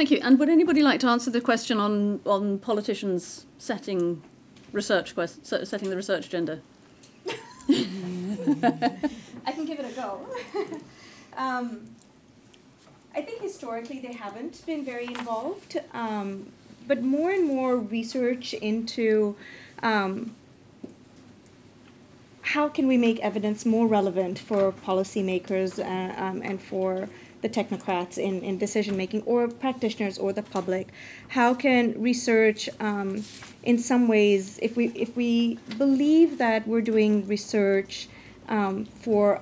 [0.00, 0.20] Thank you.
[0.22, 4.22] And would anybody like to answer the question on, on politicians setting
[4.72, 6.62] research quest, setting the research agenda?
[7.68, 10.26] I can give it a go.
[11.36, 11.82] um,
[13.14, 16.50] I think historically they haven't been very involved, um,
[16.88, 19.36] but more and more research into
[19.82, 20.34] um,
[22.40, 27.06] how can we make evidence more relevant for policymakers uh, um, and for
[27.42, 30.88] the technocrats in, in decision making or practitioners or the public?
[31.28, 33.24] How can research um,
[33.62, 38.08] in some ways if we if we believe that we're doing research
[38.48, 39.40] um, for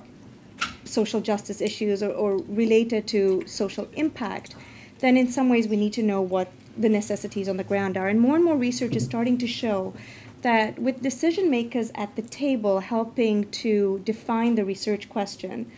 [0.85, 4.55] social justice issues or, or related to social impact
[5.01, 8.09] then in some ways we need to know what the necessities on the ground are.
[8.09, 9.95] And more and more research is starting to show
[10.43, 15.71] that with decision makers at the table helping to define the research question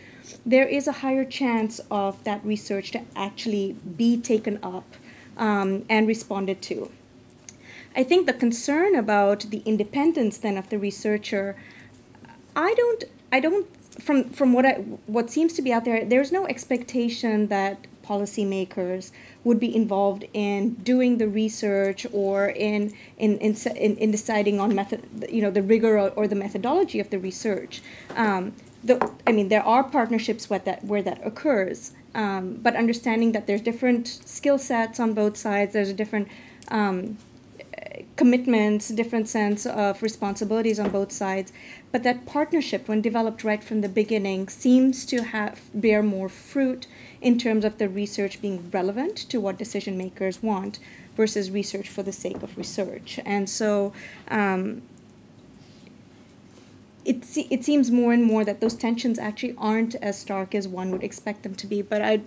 [0.45, 4.95] there is a higher chance of that research to actually be taken up
[5.37, 6.91] um, and responded to.
[7.95, 11.57] I think the concern about the independence then of the researcher,
[12.55, 13.67] I don't, I don't,
[14.01, 14.73] from from what I
[15.07, 19.11] what seems to be out there, there's no expectation that policymakers
[19.43, 24.73] would be involved in doing the research or in in in, in, in deciding on
[24.73, 27.81] method, you know, the rigor or, or the methodology of the research.
[28.15, 28.53] Um,
[28.83, 33.47] the, I mean, there are partnerships where that where that occurs, um, but understanding that
[33.47, 36.27] there's different skill sets on both sides, there's a different
[36.69, 37.17] um,
[38.15, 41.51] commitments, different sense of responsibilities on both sides,
[41.91, 46.87] but that partnership, when developed right from the beginning, seems to have bear more fruit
[47.21, 50.79] in terms of the research being relevant to what decision makers want
[51.15, 53.19] versus research for the sake of research.
[53.25, 53.93] And so
[54.29, 54.81] um,
[57.05, 60.67] it, se- it seems more and more that those tensions actually aren't as stark as
[60.67, 61.81] one would expect them to be.
[61.81, 62.23] But I'd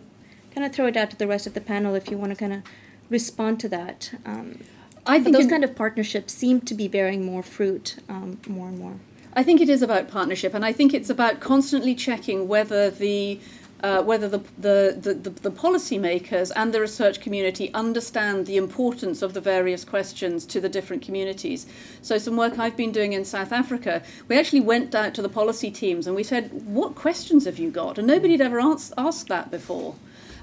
[0.55, 2.37] kind of throw it out to the rest of the panel if you want to
[2.37, 2.63] kind of
[3.11, 4.15] respond to that.
[4.25, 4.61] Um,
[5.07, 8.79] I think those kind of partnerships seem to be bearing more fruit um, more and
[8.79, 8.95] more.
[9.37, 13.41] I think it is about partnership, and I think it's about constantly checking whether the
[13.85, 19.21] uh, whether the, the, the, the, the policymakers and the research community understand the importance
[19.21, 21.67] of the various questions to the different communities.
[22.01, 25.29] So, some work I've been doing in South Africa, we actually went out to the
[25.29, 27.99] policy teams and we said, What questions have you got?
[27.99, 29.95] And nobody had ever asked, asked that before.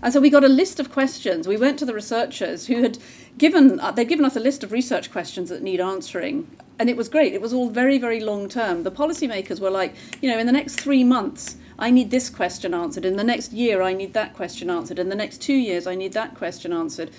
[0.04, 1.48] And so we got a list of questions.
[1.48, 3.00] We went to the researchers who had
[3.40, 6.48] given uh, they'd given us a list of research questions that need answering,
[6.78, 7.34] and it was great.
[7.34, 8.84] It was all very very long term.
[8.84, 12.76] The policymakers were like, you know, in the next three months, I need this question
[12.76, 13.06] answered.
[13.06, 15.00] In the next year, I need that question answered.
[15.00, 17.10] In the next two years, I need that question answered.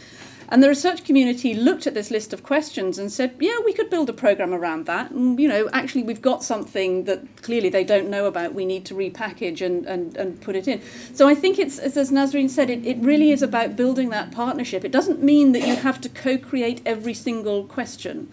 [0.48, 3.90] And the research community looked at this list of questions and said, yeah, we could
[3.90, 5.10] build a program around that.
[5.10, 8.54] And, you know, actually, we've got something that clearly they don't know about.
[8.54, 10.80] We need to repackage and, and, and put it in.
[11.14, 14.84] So I think it's, as Nasreen said, it, it really is about building that partnership.
[14.84, 18.30] It doesn't mean that you have to co create every single question,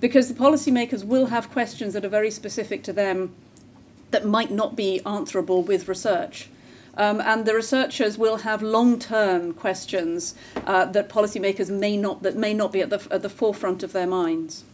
[0.00, 3.34] because the policymakers will have questions that are very specific to them
[4.10, 6.48] that might not be answerable with research.
[6.96, 10.34] Um, and the researchers will have long-term questions
[10.66, 13.92] uh, that policymakers may not that may not be at the at the forefront of
[13.92, 14.64] their minds.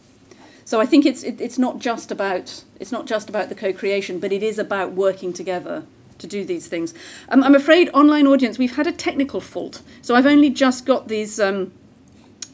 [0.65, 4.19] So I think it's it, it's not just about it's not just about the co-creation,
[4.19, 5.83] but it is about working together
[6.17, 6.93] to do these things.
[7.29, 11.07] Um, I'm afraid, online audience, we've had a technical fault, so I've only just got
[11.07, 11.39] these.
[11.39, 11.71] Um,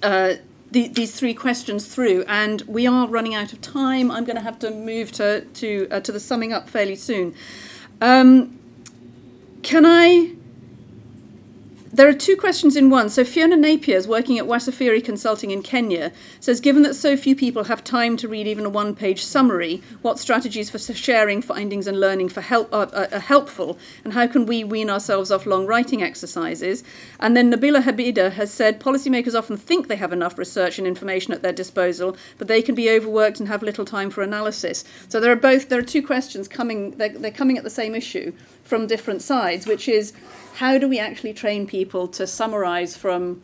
[0.03, 0.34] uh,
[0.72, 4.10] the, these three questions through, and we are running out of time.
[4.10, 7.35] I'm going to have to move to to uh, to the summing up fairly soon.
[7.99, 8.57] Um,
[9.61, 10.34] can I
[11.93, 13.09] there are two questions in one.
[13.09, 16.11] So Fiona Napier working at Wasafiri Consulting in Kenya.
[16.39, 20.18] Says, given that so few people have time to read even a one-page summary, what
[20.18, 24.63] strategies for sharing findings and learning for help are, are, helpful, and how can we
[24.63, 26.84] wean ourselves off long writing exercises?
[27.19, 31.34] And then Nabila Habida has said, policymakers often think they have enough research and information
[31.34, 34.85] at their disposal, but they can be overworked and have little time for analysis.
[35.09, 36.91] So there are both there are two questions coming.
[36.91, 40.13] They're, they're coming at the same issue from different sides, which is
[40.62, 43.42] how do we actually train people to summarize from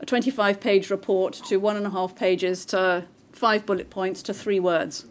[0.00, 4.32] a 25 page report to one and a half pages to five bullet points to
[4.32, 5.04] three words?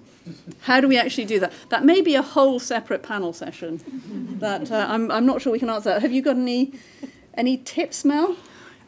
[0.62, 1.54] How do we actually do that?
[1.70, 3.80] That may be a whole separate panel session.
[4.40, 6.00] that uh, I'm, I'm not sure we can answer.
[6.00, 6.74] Have you got any
[7.36, 8.36] any tips, Mel?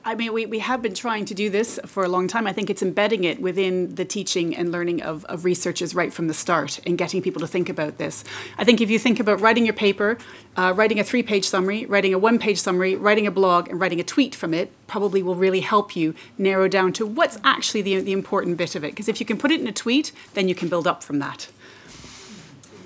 [0.08, 2.48] I mean, we, we have been trying to do this for a long time.
[2.48, 6.30] I think it's embedding it within the teaching and learning of, of researchers right from
[6.30, 8.24] the start and getting people to think about this.
[8.58, 10.18] I think if you think about writing your paper,
[10.56, 13.82] uh, writing a three page summary, writing a one page summary, writing a blog, and
[13.82, 17.82] writing a tweet from it, probably will really help you narrow down to what's actually
[17.82, 18.92] the, the important bit of it.
[18.92, 21.20] Because if you can put it in a tweet, then you can build up from
[21.20, 21.50] that.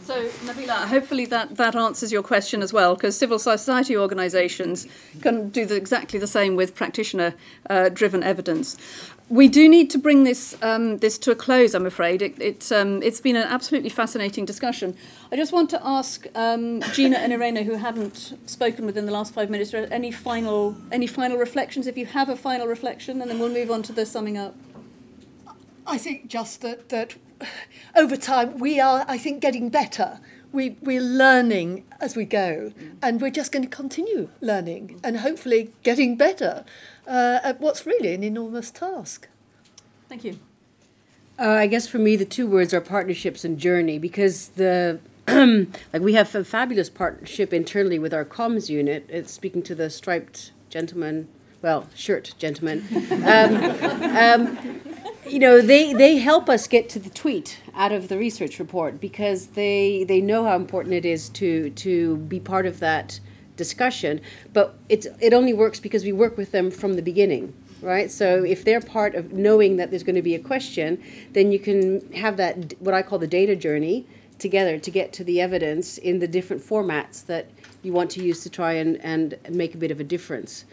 [0.03, 4.87] So, Nabila, hopefully that, that answers your question as well, because civil society organisations
[5.21, 7.35] can do the, exactly the same with practitioner
[7.69, 8.77] uh, driven evidence.
[9.29, 12.21] We do need to bring this um, this to a close, I'm afraid.
[12.21, 14.97] It, it, um, it's been an absolutely fascinating discussion.
[15.31, 19.33] I just want to ask um, Gina and Irene, who haven't spoken within the last
[19.33, 21.87] five minutes, any final, any final reflections?
[21.87, 24.55] If you have a final reflection, and then we'll move on to the summing up.
[25.87, 27.15] I think just that, that
[27.95, 30.19] over time, we are, I think, getting better.
[30.51, 35.72] We, we're learning as we go, and we're just going to continue learning and hopefully
[35.84, 36.65] getting better
[37.07, 39.27] uh, at what's really an enormous task.
[40.09, 40.39] Thank you.
[41.39, 46.01] Uh, I guess for me, the two words are partnerships and journey because the like
[46.01, 49.05] we have a fabulous partnership internally with our comms unit.
[49.09, 51.30] It's speaking to the striped gentleman,
[51.61, 52.85] well, shirt gentleman.
[53.11, 53.55] Um,
[54.18, 54.81] um,
[55.27, 58.99] you know, they, they help us get to the tweet out of the research report
[58.99, 63.19] because they they know how important it is to to be part of that
[63.56, 64.22] discussion.
[64.53, 68.10] But it's it only works because we work with them from the beginning, right?
[68.11, 71.02] So if they're part of knowing that there's going to be a question,
[71.34, 74.06] then you can have that what I call the data journey
[74.39, 77.48] together to get to the evidence in the different formats that
[77.84, 80.65] you want to use to try and, and make a bit of a difference.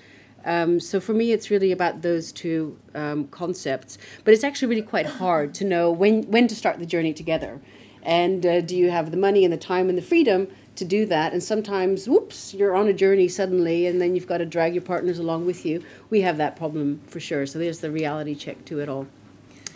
[0.44, 3.98] Um, so for me, it's really about those two um, concepts.
[4.24, 7.60] But it's actually really quite hard to know when, when to start the journey together.
[8.02, 11.04] And uh, do you have the money and the time and the freedom to do
[11.06, 11.32] that?
[11.32, 14.82] And sometimes, whoops, you're on a journey suddenly, and then you've got to drag your
[14.82, 15.82] partners along with you.
[16.08, 17.44] We have that problem for sure.
[17.46, 19.06] So there's the reality check to it all.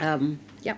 [0.01, 0.77] Um, yeah.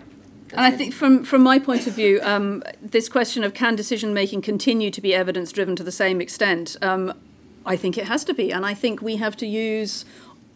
[0.51, 4.15] And I think, from, from my point of view, um, this question of can decision
[4.15, 6.77] making continue to be evidence driven to the same extent?
[6.81, 7.12] Um,
[7.66, 8.53] I think it has to be.
[8.53, 10.05] And I think we have to use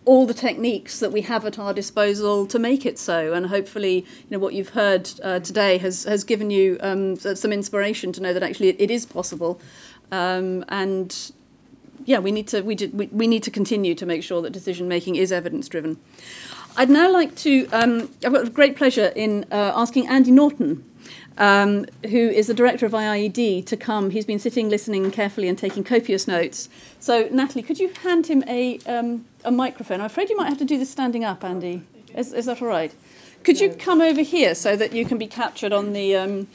[0.05, 3.35] all the techniques that we have at our disposal to make it so.
[3.35, 7.53] And hopefully, you know, what you've heard uh, today has, has given you um, some
[7.53, 9.61] inspiration to know that actually it, it is possible.
[10.11, 11.15] Um, and
[12.07, 14.51] yeah, we need to we, did, we, we need to continue to make sure that
[14.51, 15.99] decision making is evidence driven.
[16.79, 17.67] I'd now like to.
[17.73, 20.88] Um, I've got great pleasure in uh, asking Andy Norton
[21.39, 24.11] um, who is the director of IIED, to come.
[24.11, 26.69] He's been sitting, listening carefully, and taking copious notes.
[27.01, 30.01] So, Natalie, could you hand him a, um, a microphone?
[30.01, 31.83] I'm afraid you might have to do this standing up, Andy.
[32.15, 32.93] Is, is that all right?
[33.45, 36.17] Could you come over here so that you can be captured on the.
[36.17, 36.49] Um,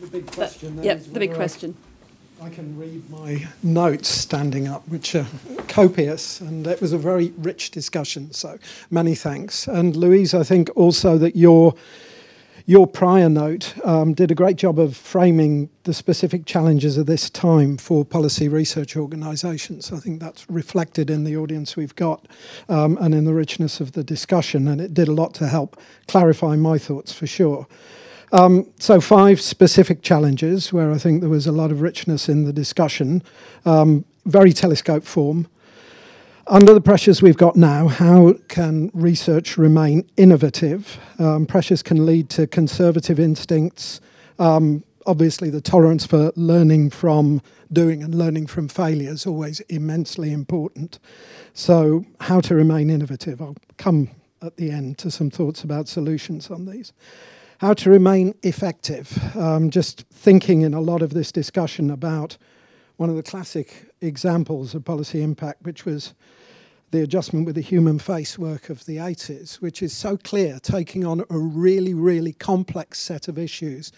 [0.00, 0.82] the big question.
[0.82, 1.76] Yeah, the big question.
[2.42, 5.26] I, I can read my notes standing up, which are
[5.68, 8.32] copious, and it was a very rich discussion.
[8.32, 8.58] So
[8.90, 9.68] many thanks.
[9.68, 11.74] And Louise, I think also that you're
[12.66, 17.30] your prior note um, did a great job of framing the specific challenges of this
[17.30, 19.92] time for policy research organisations.
[19.92, 22.26] I think that's reflected in the audience we've got
[22.68, 25.80] um, and in the richness of the discussion, and it did a lot to help
[26.06, 27.66] clarify my thoughts for sure.
[28.32, 32.44] Um, so, five specific challenges where I think there was a lot of richness in
[32.44, 33.22] the discussion,
[33.64, 35.48] um, very telescope form.
[36.52, 40.98] Under the pressures we've got now, how can research remain innovative?
[41.20, 44.00] Um, pressures can lead to conservative instincts.
[44.40, 47.40] Um, obviously, the tolerance for learning from
[47.72, 50.98] doing and learning from failure is always immensely important.
[51.54, 53.40] So, how to remain innovative?
[53.40, 54.10] I'll come
[54.42, 56.92] at the end to some thoughts about solutions on these.
[57.58, 59.36] How to remain effective?
[59.36, 62.38] Um, just thinking in a lot of this discussion about
[62.96, 66.12] one of the classic examples of policy impact, which was
[66.90, 71.04] the adjustment with the human face work of the 80s, which is so clear, taking
[71.04, 73.92] on a really, really complex set of issues,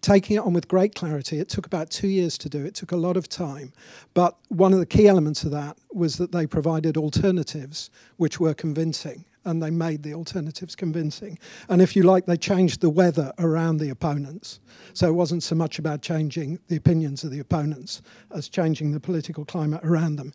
[0.00, 1.38] taking it on with great clarity.
[1.38, 3.72] It took about two years to do it, took a lot of time.
[4.14, 8.54] But one of the key elements of that was that they provided alternatives which were
[8.54, 11.38] convincing and they made the alternatives convincing.
[11.68, 14.60] And if you like, they changed the weather around the opponents.
[14.94, 18.02] So it wasn't so much about changing the opinions of the opponents
[18.34, 20.32] as changing the political climate around them.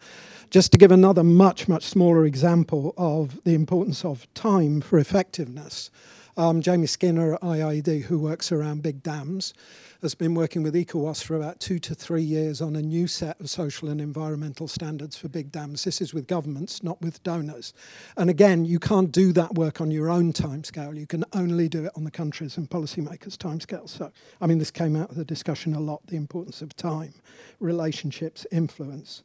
[0.49, 5.91] Just to give another much, much smaller example of the importance of time for effectiveness,
[6.37, 9.53] um, Jamie Skinner at IIED, who works around big dams,
[10.01, 13.39] has been working with ECOWAS for about two to three years on a new set
[13.39, 15.83] of social and environmental standards for big dams.
[15.83, 17.73] This is with governments, not with donors.
[18.15, 20.97] And again, you can't do that work on your own timescale.
[20.97, 23.89] You can only do it on the countries and policymakers' timescale.
[23.89, 27.13] So, I mean, this came out of the discussion a lot the importance of time,
[27.59, 29.23] relationships, influence.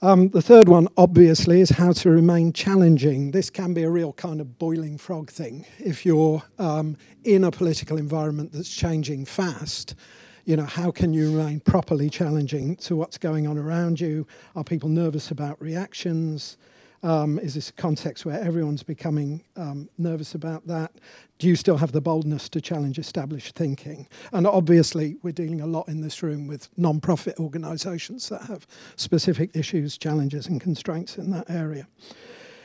[0.00, 3.32] Um, the third one, obviously, is how to remain challenging.
[3.32, 5.66] This can be a real kind of boiling frog thing.
[5.80, 9.96] If you're um, in a political environment that's changing fast,
[10.44, 14.24] you know, how can you remain properly challenging to what's going on around you?
[14.54, 16.58] Are people nervous about reactions?
[17.02, 20.92] Um, is this a context where everyone's becoming um, nervous about that?
[21.38, 24.08] Do you still have the boldness to challenge established thinking?
[24.32, 28.66] And obviously, we're dealing a lot in this room with non profit organisations that have
[28.96, 31.86] specific issues, challenges, and constraints in that area.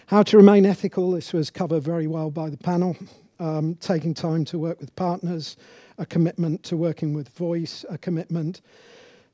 [0.07, 2.97] How to remain ethical, this was covered very well by the panel.
[3.39, 5.57] Um, taking time to work with partners,
[5.97, 8.61] a commitment to working with voice, a commitment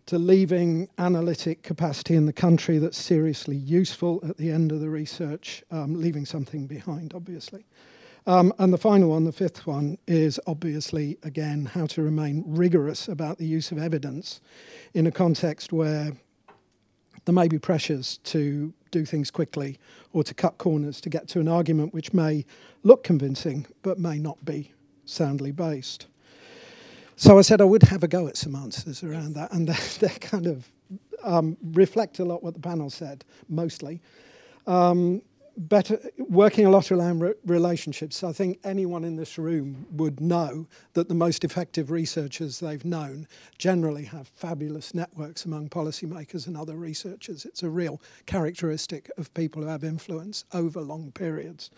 [0.10, 4.90] to leaving analytic capacity in the country that's seriously useful at the end of the
[4.90, 7.64] research, um, leaving something behind, obviously.
[8.26, 13.08] Um, and the final one, the fifth one, is obviously, again, how to remain rigorous
[13.08, 14.42] about the use of evidence
[14.96, 16.14] in a context where
[17.26, 19.78] there may be pressures to do things quickly
[20.12, 22.46] or to cut corners to get to an argument which may
[22.82, 24.72] look convincing but may not be
[25.06, 26.08] soundly based.
[27.20, 29.68] So I said I would have a go at some answers around that, and
[30.00, 30.72] they kind of
[31.22, 34.02] um, reflect a lot what the panel said, mostly.
[34.66, 35.22] Um,
[35.58, 38.24] better working a lot around re- relationships.
[38.24, 43.28] I think anyone in this room would know that the most effective researchers they've known
[43.58, 47.44] generally have fabulous networks among policymakers and other researchers.
[47.44, 51.70] It's a real characteristic of people who have influence over long periods.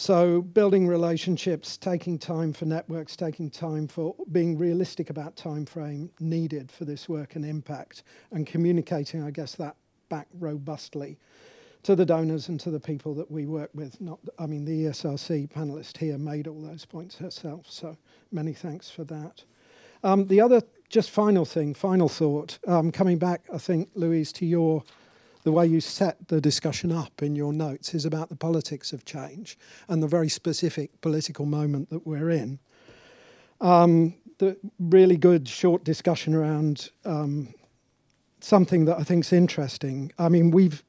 [0.00, 6.10] So, building relationships, taking time for networks, taking time for being realistic about time frame
[6.20, 9.76] needed for this work and impact, and communicating, I guess, that
[10.08, 11.18] back robustly
[11.82, 14.00] to the donors and to the people that we work with.
[14.00, 17.94] Not, I mean, the ESRC panelist here made all those points herself, so
[18.32, 19.44] many thanks for that.
[20.02, 24.46] Um, the other, just final thing, final thought, um, coming back, I think, Louise, to
[24.46, 24.82] your
[25.42, 29.04] the way you set the discussion up in your notes is about the politics of
[29.04, 29.58] change
[29.88, 32.58] and the very specific political moment that we're in.
[33.60, 37.54] Um, the really good short discussion around um,
[38.40, 40.12] something that I think is interesting.
[40.18, 40.82] I mean, we've,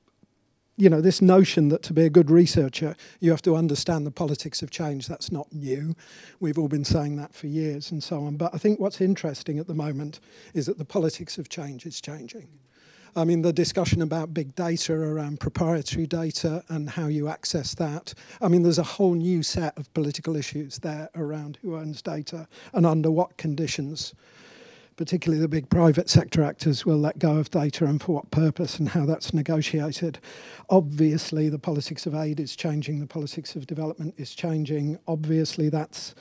[0.77, 4.11] you know, this notion that to be a good researcher, you have to understand the
[4.11, 5.95] politics of change, that's not new.
[6.39, 8.37] We've all been saying that for years and so on.
[8.37, 10.21] But I think what's interesting at the moment
[10.53, 12.47] is that the politics of change is changing.
[13.15, 18.13] I mean, the discussion about big data around proprietary data and how you access that.
[18.41, 22.47] I mean, there's a whole new set of political issues there around who owns data
[22.73, 24.13] and under what conditions.
[24.95, 28.79] Particularly, the big private sector actors will let go of data and for what purpose
[28.79, 30.19] and how that's negotiated.
[30.69, 34.99] Obviously, the politics of aid is changing, the politics of development is changing.
[35.07, 36.15] Obviously, that's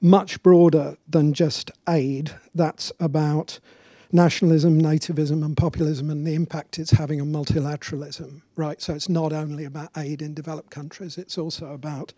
[0.00, 2.32] much broader than just aid.
[2.54, 3.60] That's about
[4.12, 8.80] nationalism, nativism, and populism and the impact it's having on multilateralism, right?
[8.80, 12.12] So it's not only about aid in developed countries, it's also about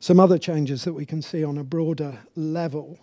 [0.00, 2.98] some other changes that we can see on a broader level.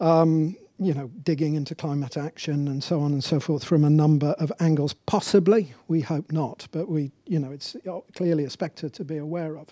[0.00, 3.90] Um, you know, digging into climate action and so on and so forth from a
[3.90, 4.94] number of angles.
[4.94, 7.76] Possibly, we hope not, but we, you know, it's
[8.14, 9.68] clearly a spectre to be aware of.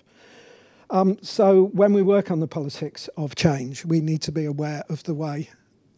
[0.91, 4.83] Um, so when we work on the politics of change, we need to be aware
[4.87, 5.49] of the way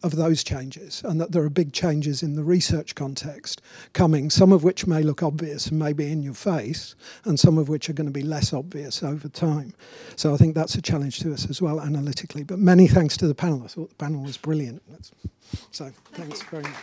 [0.02, 3.62] of those changes and that there are big changes in the research context
[3.92, 7.58] coming, some of which may look obvious and may be in your face, and some
[7.58, 9.74] of which are going to be less obvious over time.
[10.16, 12.42] So I think that's a challenge to us as well analytically.
[12.42, 13.62] But many thanks to the panel.
[13.64, 14.82] I thought the panel was brilliant.
[15.70, 16.74] So thanks Thank very much.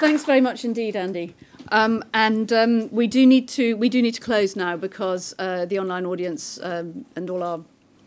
[0.00, 1.34] Thanks very much indeed, Andy.
[1.70, 5.66] Um, and um, we do need to we do need to close now because uh,
[5.66, 7.60] the online audience um, and all our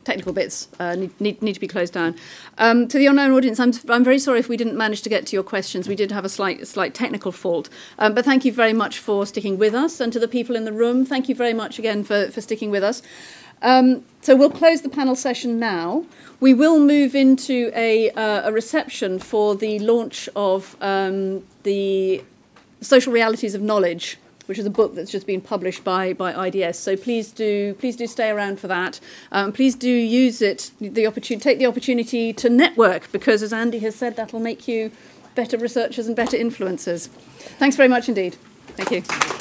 [0.04, 2.16] technical bits uh, need, need, need to be closed down.
[2.58, 5.28] Um, to the online audience, I'm, I'm very sorry if we didn't manage to get
[5.28, 5.88] to your questions.
[5.88, 7.70] We did have a slight, slight technical fault.
[8.00, 10.00] Um, but thank you very much for sticking with us.
[10.00, 12.72] And to the people in the room, thank you very much again for, for sticking
[12.72, 13.02] with us.
[13.62, 16.06] Um, so we'll close the panel session now.
[16.40, 22.24] We will move into a, uh, a reception for the launch of um, the
[22.82, 24.18] Social Realities of Knowledge,
[24.48, 26.78] which is a book that's just been published by, by IDS.
[26.78, 29.00] So please do please do stay around for that.
[29.32, 33.80] Um, please do use it the opportunity take the opportunity to network because as Andy
[33.80, 34.92] has said that'll make you
[35.36, 37.08] better researchers and better influencers.
[37.60, 38.36] Thanks very much indeed.
[38.76, 39.41] Thank you.